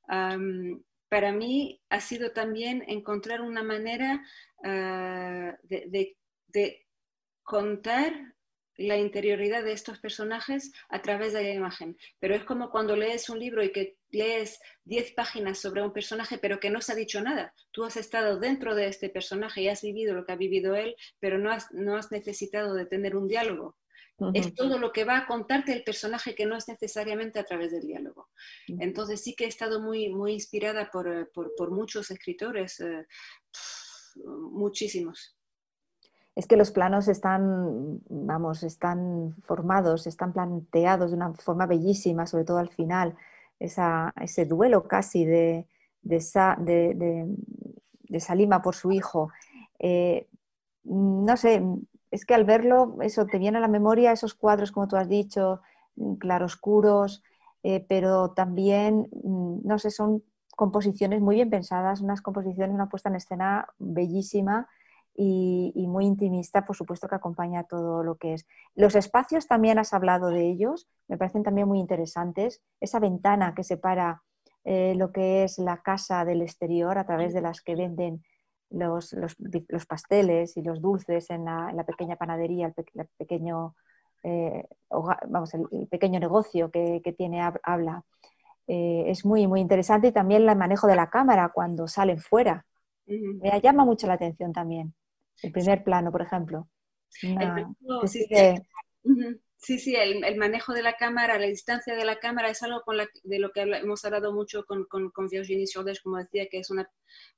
[0.09, 4.23] um, para mí, ha sido también encontrar una manera
[4.65, 6.17] uh, de,
[6.49, 6.87] de
[7.43, 8.13] contar
[8.79, 11.97] la interioridad de estos personajes a través de la imagen.
[12.21, 16.39] Pero es como cuando lees un libro y que lees 10 páginas sobre un personaje,
[16.39, 17.55] pero que no se ha dicho nada.
[17.71, 20.95] Tú has estado dentro de este personaje y has vivido lo que ha vivido él,
[21.21, 23.77] pero no has, no has necesitado de tener un diálogo.
[24.19, 24.33] Uh -huh.
[24.35, 27.71] Es todo lo que va a contarte el personaje que no es necesariamente a través
[27.71, 28.29] del diálogo.
[28.69, 28.79] Uh -huh.
[28.81, 33.07] Entonces sí que he estado muy, muy inspirada por, por, por muchos escritores, eh,
[34.51, 35.39] muchísimos
[36.39, 42.45] es que los planos están, vamos, están formados, están planteados de una forma bellísima, sobre
[42.45, 43.17] todo al final,
[43.59, 45.67] ese duelo casi de,
[48.19, 49.31] Salima por su hijo.
[50.85, 51.63] no sé,
[52.11, 55.09] es que al verlo, eso te viene a la memoria esos cuadros, como tú has
[55.09, 55.61] dicho,
[55.97, 57.23] mm, claroscuros,
[57.63, 60.23] eh, pero también, mm, no sé, son
[60.57, 64.69] composiciones muy bien pensadas, unas composiciones, una puesta en escena bellísima
[65.21, 68.47] y, muy intimista, por supuesto que acompaña todo lo que es.
[68.77, 72.63] Los espacios también has hablado de ellos, me parecen también muy interesantes.
[72.81, 74.23] Esa ventana que separa
[74.65, 78.23] eh, lo que es la casa del exterior a través de las que venden
[78.71, 79.17] los,
[79.89, 83.75] pasteles y los dulces en la, pequeña panadería, el, pequeño,
[84.23, 88.05] eh, vamos, el, pequeño negocio que, tiene Habla.
[88.69, 92.65] Eh, es muy, muy interesante y también el manejo de la cámara cuando salen fuera.
[93.07, 94.95] Me llama mucho la atención también.
[95.43, 96.69] El primer plano, por ejemplo.
[99.61, 102.97] Sí, sí, el, manejo de la cámara, la distancia de la cámara es algo con
[102.97, 106.61] la, de lo que hemos hablado mucho con, con, con Virginie Sordes, como decía, que
[106.61, 106.89] es una,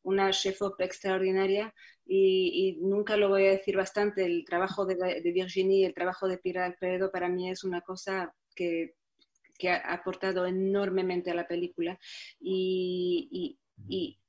[0.03, 1.73] una chef extraordinaria
[2.07, 4.27] y, nunca lo voy a decir bastante.
[4.27, 8.35] El trabajo de, de Virginie, el trabajo de Pilar Alfredo para mí es una cosa
[8.55, 8.97] que,
[9.57, 11.99] que ha aportado enormemente a la película.
[12.39, 14.20] y, y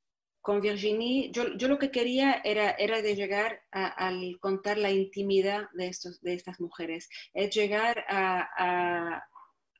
[0.41, 5.69] con Virginie, yo, yo, lo que quería era, era de llegar a, contar la intimidad
[5.73, 9.23] de, estos, de estas mujeres, es llegar a, a,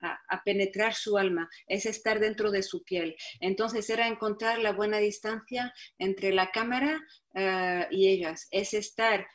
[0.02, 3.16] a, penetrar su alma, es estar dentro de su piel.
[3.40, 7.02] Entonces era encontrar la buena distancia entre la cámara
[7.34, 9.28] uh, y ellas, es estar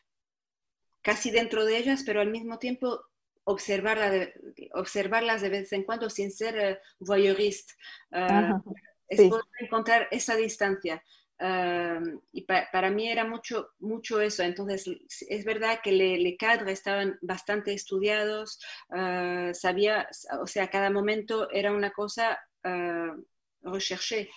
[1.03, 3.01] casi dentro de ellas, pero al mismo tiempo
[3.45, 4.33] observarla de,
[4.75, 7.73] observarlas de vez en cuando sin ser uh, voyeurist.
[8.11, 8.61] Uh,
[9.09, 11.03] es poder encontrar esa distancia.
[11.39, 14.43] Y para mí era mucho, mucho eso.
[14.43, 14.89] Entonces,
[15.29, 18.59] es verdad que le, le cadre estaban bastante estudiados,
[18.91, 20.09] uh, sabía,
[20.41, 23.23] o sea, cada momento era una cosa uh,
[23.63, 24.31] recherché.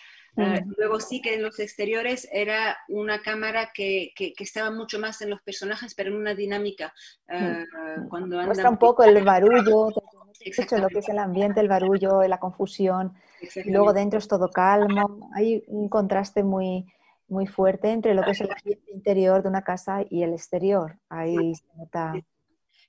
[0.77, 5.29] Luego sí que en los exteriores era una cámara que, que, estaba mucho más en
[5.29, 6.93] los personajes, pero en una dinámica.
[8.09, 13.13] cuando Muestra un poco el barullo, lo que es el ambiente, el barullo, la confusión.
[13.55, 15.29] Y luego dentro es todo calmo.
[15.33, 16.85] Hay un contraste muy,
[17.27, 20.97] muy fuerte entre lo que es el ambiente interior de una casa y el exterior.
[21.09, 22.13] Ahí se nota.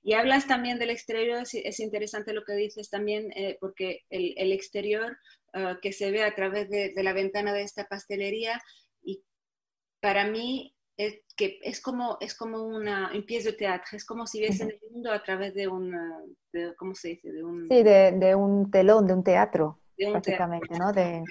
[0.03, 4.51] Y hablas también del exterior, es, interesante lo que dices también, eh, porque el, el
[4.53, 5.19] exterior
[5.55, 8.61] uh, que se ve a través de, de, la ventana de esta pastelería,
[9.03, 9.25] y
[10.01, 14.27] para mí es, que es como, es como una, un pièce de teatro, es como
[14.27, 15.93] si viesen el mundo a través de un,
[16.53, 17.33] de, ¿cómo se dice?
[17.33, 20.87] De un, sí, de, de un telón, de un teatro, de un prácticamente, teatro.
[20.87, 21.25] ¿no?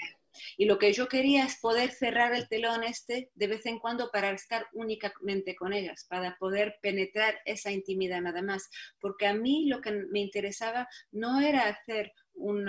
[0.57, 4.09] Y lo que yo quería es poder cerrar el telón este de vez en cuando
[4.11, 8.69] para estar únicamente con ellas, para poder penetrar esa intimidad nada más.
[8.99, 12.65] Porque a mí lo que me interesaba no era hacer un,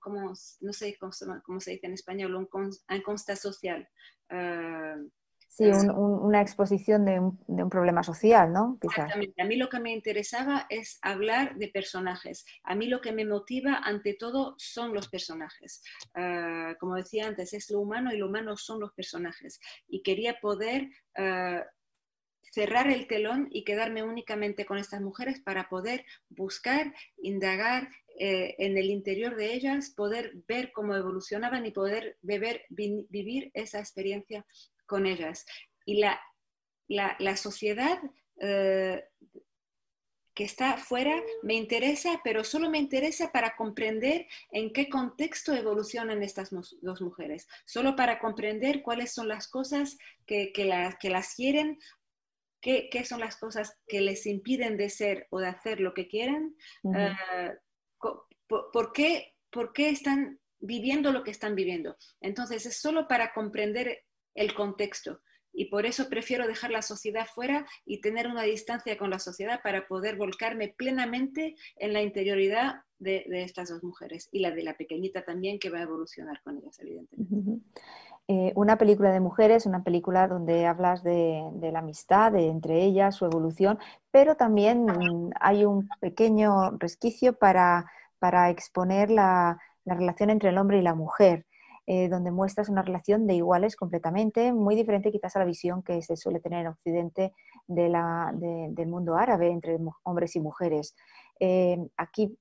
[0.00, 2.48] como, no sé cómo se, dice en español, un,
[3.02, 3.88] consta social.
[4.30, 5.08] Uh,
[5.48, 8.78] Sí, un, un, una exposición de un, de un, problema social, ¿no?
[8.80, 8.98] Quizás.
[8.98, 9.42] Exactamente.
[9.42, 12.44] A mí lo que me interesaba es hablar de personajes.
[12.62, 15.82] A mí lo que me motiva, ante todo, son los personajes.
[16.14, 19.60] Uh, como decía antes, es lo humano y lo humano son los personajes.
[19.88, 21.62] Y quería poder uh,
[22.56, 28.78] cerrar el telón y quedarme únicamente con estas mujeres para poder buscar, indagar eh, en
[28.78, 34.46] el interior de ellas, poder ver cómo evolucionaban y poder beber, vi, vivir esa experiencia
[34.86, 35.46] con ellas.
[35.84, 36.20] Y la,
[36.88, 37.98] la, la sociedad
[38.40, 39.04] eh,
[40.36, 46.22] que está afuera me interesa, pero solo me interesa para comprender en qué contexto evolucionan
[46.22, 46.50] estas
[46.82, 51.78] dos mujeres, solo para comprender cuáles son las cosas que, que, la, que las quieren,
[52.60, 56.02] qué, qué, son las cosas que les impiden de ser o de hacer lo que
[56.02, 57.56] uh -huh.
[58.02, 61.96] uh, por, por, qué, por qué están viviendo lo que están viviendo.
[62.20, 64.04] Entonces, es solo para comprender
[64.36, 65.20] el contexto.
[65.58, 69.60] Y por eso prefiero dejar la sociedad fuera y tener una distancia con la sociedad
[69.62, 74.76] para poder volcarme plenamente en la interioridad de, estas dos mujeres y la de la
[74.76, 77.64] pequeñita también que va a evolucionar con ellas, evidentemente.
[78.28, 83.24] Eh, una película de mujeres, una película donde hablas de, la amistad entre ellas, su
[83.24, 83.78] evolución,
[84.10, 84.86] pero también
[85.40, 91.46] hay un pequeño resquicio para, para exponer la relación entre el hombre y la mujer
[91.88, 96.02] eh, donde muestras una relación de iguales completamente, muy diferente quizás a la visión que
[96.02, 97.32] se suele tener en Occidente
[97.68, 100.96] del mundo árabe entre hombres y mujeres.
[101.38, 102.36] Eh, aquí,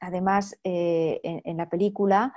[0.00, 2.34] además, eh, en, la película,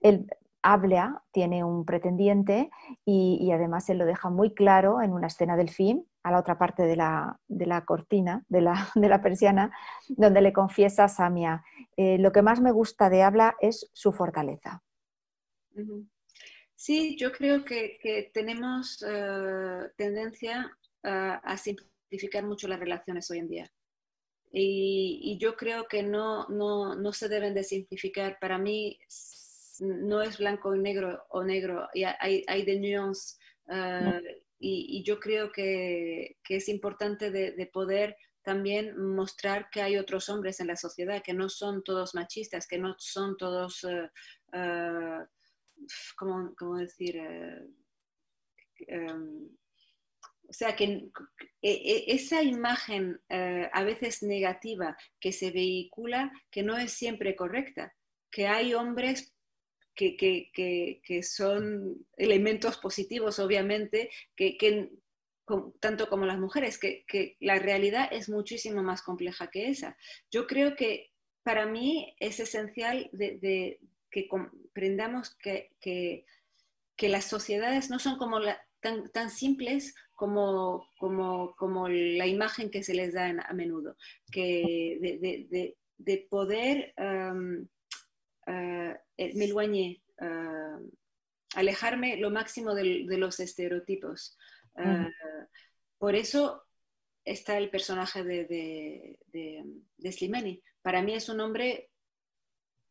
[0.00, 0.26] el
[0.62, 2.70] Habla tiene un pretendiente
[3.04, 6.56] y, además él lo deja muy claro en una escena del film, a la otra
[6.56, 7.38] parte de la,
[7.84, 9.70] cortina, de la, persiana,
[10.08, 11.62] donde le confiesa a Samia,
[11.98, 14.82] lo que más me gusta de Habla es su fortaleza
[16.74, 20.70] Sí, yo creo que, que tenemos uh, tendencia
[21.02, 23.72] a simplificar mucho las relaciones hoy en día.
[24.52, 28.38] Y, yo creo que no, no, no, se deben de simplificar.
[28.40, 28.98] Para mí
[29.80, 31.88] no es blanco y negro o negro,
[32.20, 33.38] hay, hay de nuances.
[33.68, 34.20] Ah,
[34.58, 40.28] y, yo creo que, que es importante de, de, poder también mostrar que hay otros
[40.28, 44.08] hombres en la sociedad, que no son todos machistas, que no son todos, uh,
[44.56, 45.26] uh,
[46.16, 47.20] ¿cómo, ¿cómo, decir?
[48.88, 49.48] Um,
[50.48, 50.84] o sea, que
[51.62, 57.34] e, e, esa imagen eh, a veces negativa que se vehicula, que no es siempre
[57.34, 57.94] correcta,
[58.30, 59.34] que hay hombres
[59.94, 64.90] que, que, son elementos positivos, obviamente, que,
[65.80, 69.96] tanto como las mujeres, que, la realidad es muchísimo más compleja que esa.
[70.30, 71.12] Yo creo que
[71.42, 74.28] para mí es esencial de, que
[74.76, 76.26] comprendamos que,
[77.08, 78.40] las sociedades no son como
[78.80, 83.96] tan, tan simples como, como, como la imagen que se les da a menudo,
[84.30, 87.66] que de, de, de, poder um,
[88.48, 88.94] uh,
[91.54, 94.36] alejarme lo máximo de, los estereotipos.
[95.96, 96.64] Por eso
[97.24, 100.62] está el personaje de, de, Slimani.
[100.82, 101.88] Para mí es un hombre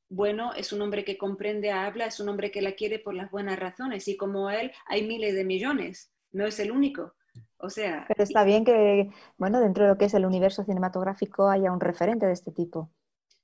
[0.09, 3.31] bueno, es un hombre que comprende, habla, es un hombre que la quiere por las
[3.31, 7.15] buenas razones y como él hay miles de millones no es el único.
[7.57, 8.05] O sea.
[8.07, 11.79] Pero está bien que, bueno, dentro de lo que es el universo cinematográfico haya un
[11.79, 12.91] referente de este tipo.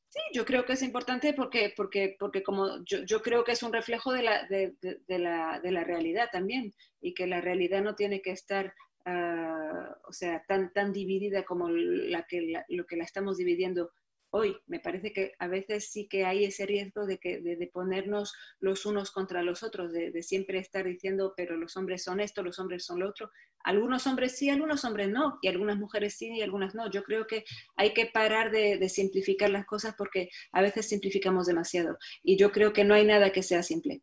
[0.10, 3.72] Sí, yo creo que es importante porque, porque, porque como yo, creo que es un
[3.72, 4.76] reflejo de la, de,
[5.08, 8.74] la, de la, realidad también y que la realidad no tiene que estar,
[9.06, 13.92] ah, o sea, tan, tan dividida como la que, lo que la estamos dividiendo
[14.32, 14.58] hoy.
[14.68, 18.86] Me parece que a veces sí que hay ese riesgo de, que, de, ponernos los
[18.86, 22.86] unos contra los otros, de, siempre estar diciendo, pero los hombres son esto, los hombres
[22.86, 23.30] son lo otro.
[23.64, 26.90] Algunos hombres sí, algunos hombres no, y algunas mujeres sí y algunas no.
[26.90, 27.44] Yo creo que
[27.76, 31.98] hay que parar de, simplificar las cosas porque a veces simplificamos demasiado.
[32.24, 34.02] Y yo creo que no hay nada que sea simple.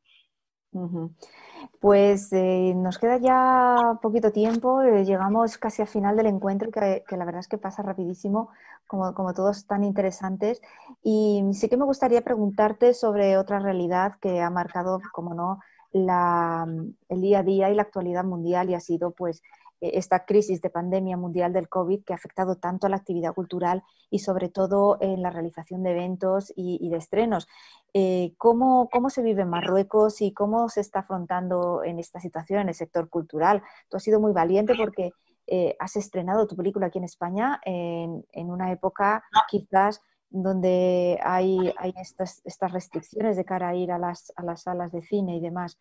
[1.81, 7.05] Pues eh, nos queda ya poquito tiempo, eh, llegamos casi al final del encuentro, que,
[7.17, 8.51] la verdad es que pasa rapidísimo,
[8.87, 10.61] como, como, todos tan interesantes.
[11.03, 15.61] Y sí que me gustaría preguntarte sobre otra realidad que ha marcado, como no,
[15.93, 16.67] la,
[17.09, 19.43] el día a día y la actualidad mundial y ha sido pues
[19.81, 23.83] esta crisis de pandemia mundial del COVID que ha afectado tanto a la actividad cultural
[24.11, 27.49] y sobre todo en la realización de eventos y, de estrenos.
[27.95, 32.68] Eh, ¿cómo, se vive en Marruecos y cómo se está afrontando en esta situación en
[32.68, 33.62] el sector cultural?
[33.89, 35.12] Tú has sido muy valiente porque
[35.47, 42.43] eh, has estrenado tu película aquí en España en, una época quizás donde hay, estas,
[42.70, 45.79] restricciones de cara a ir a las, a las salas de cine y demás.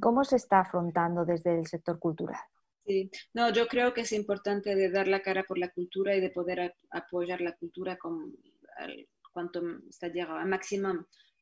[0.00, 2.40] ¿Cómo se está afrontando desde el sector cultural?
[2.86, 6.20] Sí, no, yo creo que es importante de dar la cara por la cultura y
[6.20, 8.32] de poder apoyar la cultura con
[8.76, 10.88] al, cuanto está llegado al máximo.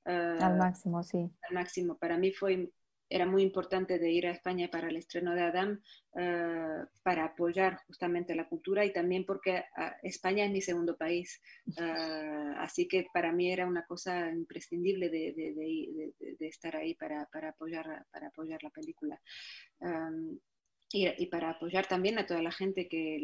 [0.05, 1.31] al ah, máximo, sí.
[1.49, 1.99] Al máximo.
[1.99, 2.71] Para mí fue,
[3.11, 5.81] era muy importante de ir a España para el estreno de Adam,
[6.17, 11.43] ah, para apoyar justamente la cultura y también porque ah, España es mi segundo país.
[12.59, 17.51] así que para mí era una cosa imprescindible de, de, de, estar ahí para, para,
[17.51, 19.21] apoyar, para apoyar la película.
[20.93, 23.19] Y, para apoyar también a toda la gente que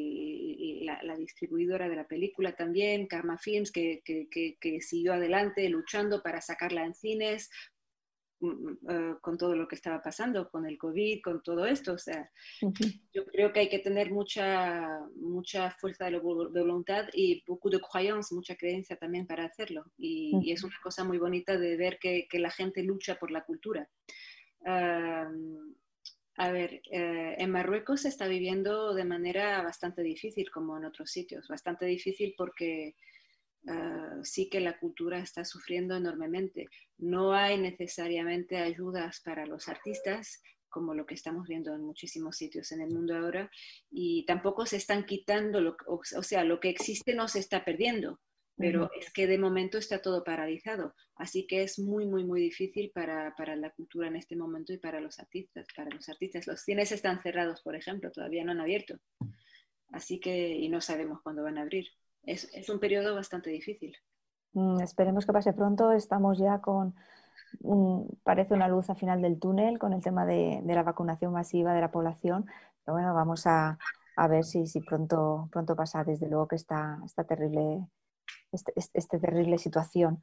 [0.82, 6.84] la, distribuidora de la película también, Karma Films, que, que, siguió adelante luchando para sacarla
[6.84, 7.48] en cines
[8.40, 11.92] mm, mm, eh, con todo lo que estaba pasando, con el COVID, con todo esto.
[11.92, 12.28] O sea,
[13.12, 18.34] yo creo que hay que tener mucha, mucha fuerza de, voluntad y beaucoup de croyance,
[18.34, 19.84] mucha creencia también para hacerlo.
[19.96, 23.88] Y, es una cosa muy bonita de ver que, la gente lucha por la cultura.
[26.36, 31.10] A ver, eh, en Marruecos se está viviendo de manera bastante difícil, como en otros
[31.10, 31.48] sitios.
[31.48, 32.96] Bastante difícil porque
[33.66, 36.68] eh, sí que la cultura está sufriendo enormemente.
[36.98, 42.70] No hay necesariamente ayudas para los artistas, como lo que estamos viendo en muchísimos sitios
[42.72, 43.50] en el mundo ahora,
[43.90, 48.20] y tampoco se están quitando, o sea, lo que existe no se está perdiendo
[48.60, 50.94] pero es que de momento está todo paralizado.
[51.16, 54.78] Así que es muy, muy, muy difícil para, para, la cultura en este momento y
[54.78, 55.66] para los artistas.
[55.74, 58.96] Para los artistas, los cines están cerrados, por ejemplo, todavía no han abierto.
[59.92, 61.86] Así que, y no sabemos cuándo van a abrir.
[62.22, 63.96] Es, es un periodo bastante difícil.
[64.52, 65.92] Mm, esperemos que pase pronto.
[65.92, 66.94] Estamos ya con,
[68.22, 71.72] parece una luz al final del túnel con el tema de, de la vacunación masiva
[71.72, 72.44] de la población.
[72.84, 73.78] Pero bueno, vamos a,
[74.16, 76.04] a ver si, si pronto, pronto pasa.
[76.04, 77.86] Desde luego que está, está terrible
[78.52, 80.22] esta este terrible situación.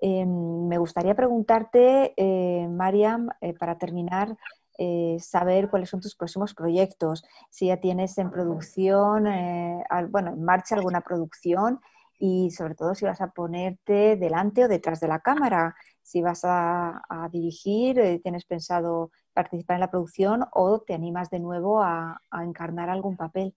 [0.00, 4.36] Em, me gustaría preguntarte, eh, Mariam, eh, para terminar,
[4.80, 10.44] eh, saber cuáles son tus próximos proyectos, si ya tienes en producción, eh, bueno, en
[10.44, 11.80] marcha alguna producción
[12.16, 16.42] y sobre todo si vas a ponerte delante o detrás de la cámara, si vas
[16.44, 17.00] a,
[17.32, 23.16] dirigir, tienes pensado participar en la producción o te animas de nuevo a, encarnar algún
[23.16, 23.54] papel.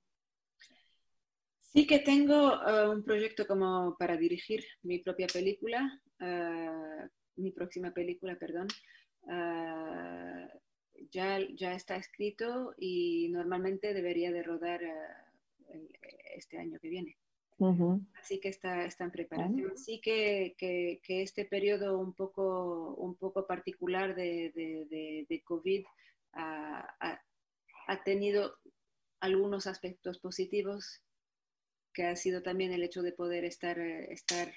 [1.74, 2.60] Sí que tengo
[2.92, 6.02] un proyecto como para dirigir mi propia película,
[7.36, 8.68] mi próxima película, perdón
[11.10, 15.90] ya, ya está escrito y normalmente debería de rodar eh,
[16.36, 17.18] este año que viene.
[18.20, 19.78] Así que está, está en preparación.
[19.78, 25.86] Sí que, que, este periodo un poco, un poco particular de, de, de, COVID
[26.34, 27.20] ha,
[27.88, 28.58] ha, tenido
[29.20, 31.04] algunos aspectos positivos,
[31.94, 34.52] que ha sido también el hecho de poder estar, estar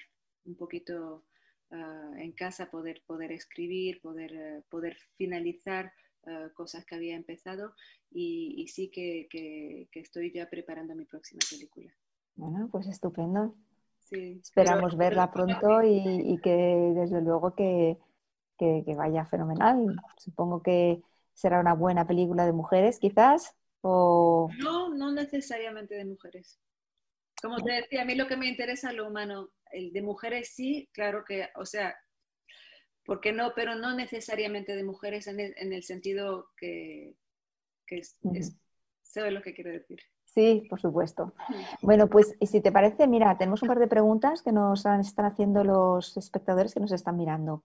[0.45, 1.23] un poquito
[1.71, 5.91] ah, en casa, poder, poder escribir, poder, eh, poder finalizar
[6.27, 7.73] eh, cosas que había empezado
[8.11, 9.27] y, sí que,
[9.93, 11.91] estoy ya preparando mi próxima película.
[12.35, 13.55] Bueno, pues estupendo.
[14.09, 17.97] Esperamos verla pronto y, que desde luego que,
[18.95, 19.95] vaya fenomenal.
[20.17, 21.01] Supongo que
[21.33, 23.55] será una buena película de mujeres, quizás.
[23.81, 24.49] O...
[24.63, 26.59] No, no necesariamente de mujeres.
[27.45, 30.89] Como te decía, a mí lo que me interesa lo humano, el de mujeres sí,
[30.91, 31.95] claro que, o sea,
[33.05, 33.53] porque no?
[33.55, 37.13] Pero no necesariamente de mujeres en el, sentido que,
[37.85, 38.17] que es,
[39.13, 39.99] lo que quiero decir.
[40.23, 41.33] Sí, por supuesto.
[41.83, 45.63] Bueno, pues si te parece, mira, tenemos un par de preguntas que nos están haciendo
[45.63, 47.63] los espectadores que nos están mirando.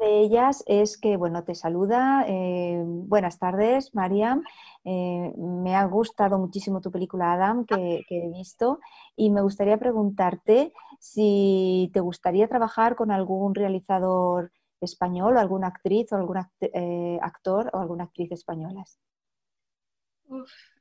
[0.00, 2.24] De ellas es que, bueno, te saluda.
[2.26, 4.42] Eh, buenas tardes, Mariam.
[4.84, 8.80] Eh, me ha gustado muchísimo tu película Adam que, que, he visto
[9.16, 16.12] y me gustaría preguntarte si te gustaría trabajar con algún realizador español o alguna actriz
[16.12, 18.98] o algún eh, actor o alguna actriz españolas.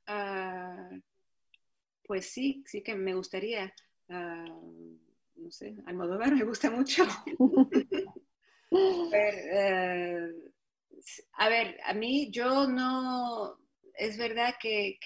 [0.07, 0.89] Ah,
[2.05, 3.73] pues sí, sí que me gustaría.
[4.09, 4.97] Uh,
[5.35, 7.03] no sé, Almodóvar me gusta mucho.
[8.75, 10.27] Eh,
[11.33, 13.57] a ver, a mí yo no,
[13.93, 14.97] es verdad que,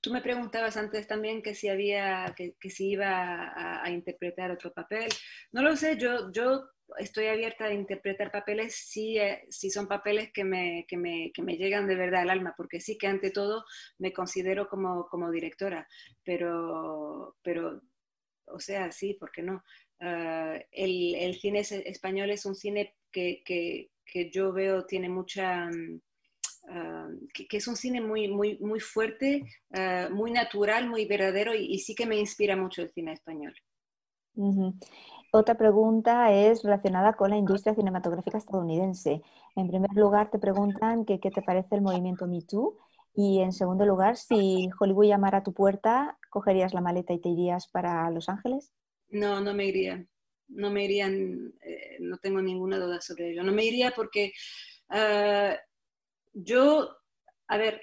[0.00, 5.08] tú me preguntabas antes también que si había, que, si iba a, interpretar otro papel.
[5.52, 6.64] No lo sé, yo, yo
[6.98, 11.42] estoy abierta a interpretar papeles si, eh, si son papeles que me, que, me, que
[11.42, 13.64] me, llegan de verdad al alma, porque sí que ante todo
[13.98, 15.86] me considero como, como directora,
[16.24, 17.82] pero, pero,
[18.46, 19.62] o sea, sí, ¿por qué no?
[20.00, 23.90] Ah, el, cine español es un cine que,
[24.32, 25.68] yo veo tiene mucha...
[26.68, 31.78] Uh, que, es un cine muy, muy, muy fuerte, uh, muy natural, muy verdadero y,
[31.78, 33.54] sí que me inspira mucho el cine español.
[35.32, 39.22] Otra pregunta es relacionada con la industria cinematográfica estadounidense.
[39.54, 42.76] En primer lugar, te preguntan qué te parece el movimiento Me Too
[43.14, 47.30] y en segundo lugar, si Hollywood llamara a tu puerta, ¿cogerías la maleta y te
[47.30, 48.72] irías para Los Ángeles?
[49.10, 50.04] No, no me iría.
[50.48, 53.42] No me irían, eh, no tengo ninguna duda sobre ello.
[53.42, 54.32] No me iría porque
[54.90, 55.56] ah,
[56.32, 56.96] yo,
[57.48, 57.80] a ver,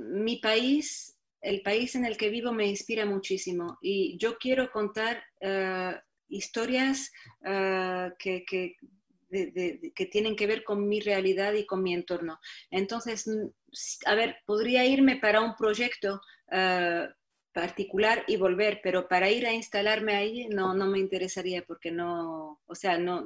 [0.00, 5.22] mi país, el país en el que vivo me inspira muchísimo y yo quiero contar
[5.42, 7.12] ah, historias
[7.44, 8.76] ah, que, que,
[10.06, 12.38] tienen que ver con mi realidad y con mi entorno.
[12.70, 13.28] Entonces,
[14.06, 16.20] a ver, podría irme para un proyecto
[17.54, 22.60] particular y volver, pero para ir a instalarme ahí no, no me interesaría porque no,
[22.66, 23.24] o sea, no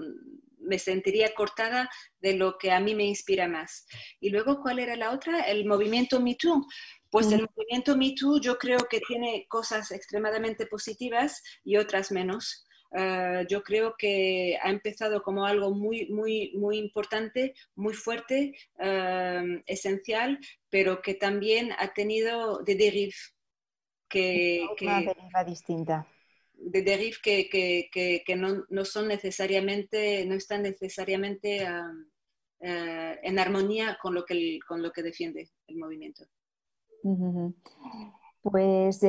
[0.59, 1.89] me sentiría cortada
[2.21, 3.87] de lo que a mí me inspira más.
[4.21, 5.41] Y luego, ¿cuál era la otra?
[5.41, 6.67] El movimiento Me Too.
[7.11, 12.67] Pues el movimiento Me Too yo creo que tiene cosas extremadamente positivas y otras menos.
[12.93, 19.63] Eh, yo creo que ha empezado como algo muy, muy, muy importante, muy fuerte, eh,
[19.67, 23.15] esencial, pero que también ha tenido de derive.
[24.09, 26.07] Que, una deriva distinta.
[26.55, 31.67] De derive que, que, que no, no, son necesariamente, no están necesariamente
[32.61, 36.25] eh, en armonía con lo, que con lo que defiende el movimiento.
[38.43, 39.01] Pues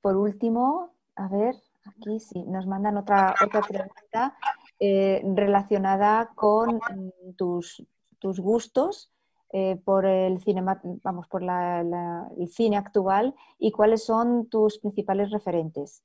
[0.00, 1.54] por último, a ver,
[1.86, 4.36] Aquí sí, nos mandan otra, otra pregunta
[4.78, 7.84] eh, relacionada con mm, tus,
[8.18, 9.12] tus gustos
[9.52, 16.02] eh, por el cinema, vamos, por el cine actual y cuáles son tus principales referentes.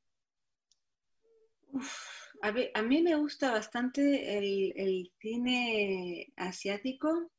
[2.42, 7.32] a, mí me gusta bastante el, cine asiático.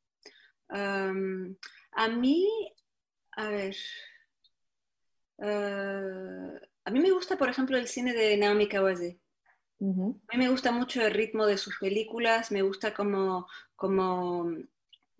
[0.69, 2.47] a mí,
[3.31, 3.75] a ver,
[5.39, 9.19] ah, a mí me gusta, por ejemplo, el cine de Naomi Kawase.
[9.81, 14.49] A mí me gusta mucho el ritmo de sus películas, me gusta como, como,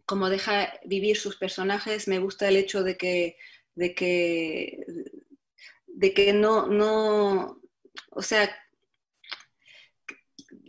[0.05, 3.37] cómo deja vivir sus personajes, me gusta el hecho de que,
[3.75, 4.85] de que,
[5.87, 7.61] de que no, no,
[8.09, 8.49] o sea,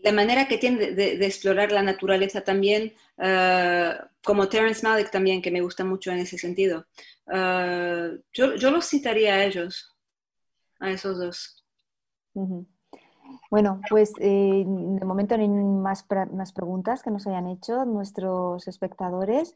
[0.02, 5.50] la manera que tiene de, explorar la naturaleza también, eh, como Terence Malick también, que
[5.50, 6.86] me gusta mucho en ese sentido.
[7.32, 9.90] Eh, yo, yo, los citaría a ellos,
[10.78, 11.64] a esos dos.
[13.50, 18.66] Bueno, pues eh, de momento no hay más, más, preguntas que nos hayan hecho nuestros
[18.68, 19.54] espectadores.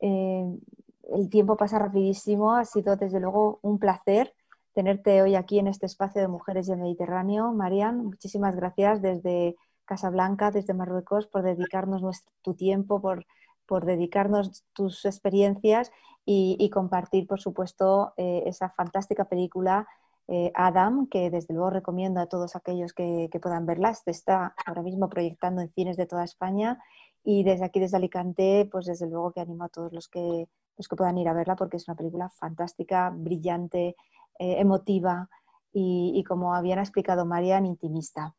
[0.00, 4.34] el tiempo pasa rapidísimo, ha sido desde luego un placer
[4.72, 7.52] tenerte hoy aquí en este espacio de Mujeres del Mediterráneo.
[7.52, 12.02] Marian, muchísimas gracias desde Casablanca, desde Marruecos, por dedicarnos
[12.42, 13.26] tu tiempo, por,
[13.66, 15.90] por dedicarnos tus experiencias
[16.24, 19.88] y, compartir, por supuesto, eh, esa fantástica película
[20.28, 23.94] eh, Adam, que desde luego recomiendo a todos aquellos que, puedan verla.
[23.94, 26.78] Se está ahora mismo proyectando en cines de toda España
[27.24, 30.88] y desde aquí, desde Alicante, pues desde luego que animo a todos los que, los
[30.88, 33.96] que puedan ir a verla porque es una película fantástica, brillante,
[34.38, 35.28] eh, emotiva
[35.72, 38.34] y, como habían explicado Marian, intimista.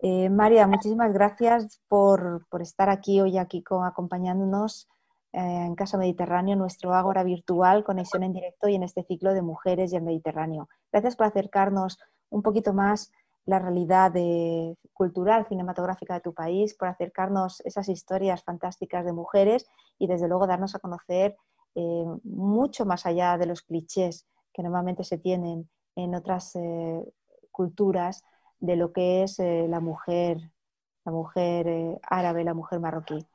[0.00, 4.88] Eh, María, muchísimas gracias por, estar aquí hoy aquí acompañándonos
[5.36, 9.92] en Casa Mediterráneo, nuestro Ágora virtual, conexión en directo y en este ciclo de Mujeres
[9.92, 10.68] y el Mediterráneo.
[10.92, 11.98] Gracias por acercarnos
[12.30, 13.12] un poquito más
[13.44, 14.12] la realidad
[14.92, 19.66] cultural, cinematográfica de tu país, por acercarnos esas historias fantásticas de mujeres
[19.98, 21.36] y desde luego darnos a conocer
[21.74, 26.56] eh, mucho más allá de los clichés que normalmente se tienen en otras
[27.50, 28.24] culturas
[28.58, 30.50] de lo que es eh, la mujer,
[31.04, 33.26] la mujer eh, árabe, la mujer marroquí.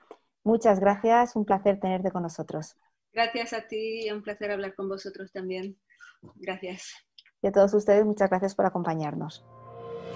[0.44, 2.76] Muchas gracias, un placer tenerte con nosotros.
[3.14, 5.78] Gracias a ti, un placer hablar con vosotros también.
[6.36, 6.94] Gracias.
[7.42, 9.46] Y a todos ustedes, muchas gracias por acompañarnos.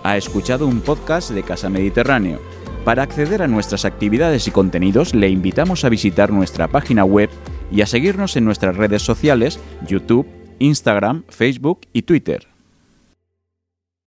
[0.04, 2.40] Ha escuchado un podcast de Casa Mediterráneo.
[2.84, 7.30] Para acceder a nuestras actividades y contenidos, le invitamos a visitar nuestra página web
[7.72, 10.28] y a seguirnos en nuestras redes sociales, YouTube,
[10.60, 12.53] Instagram, Facebook y Twitter.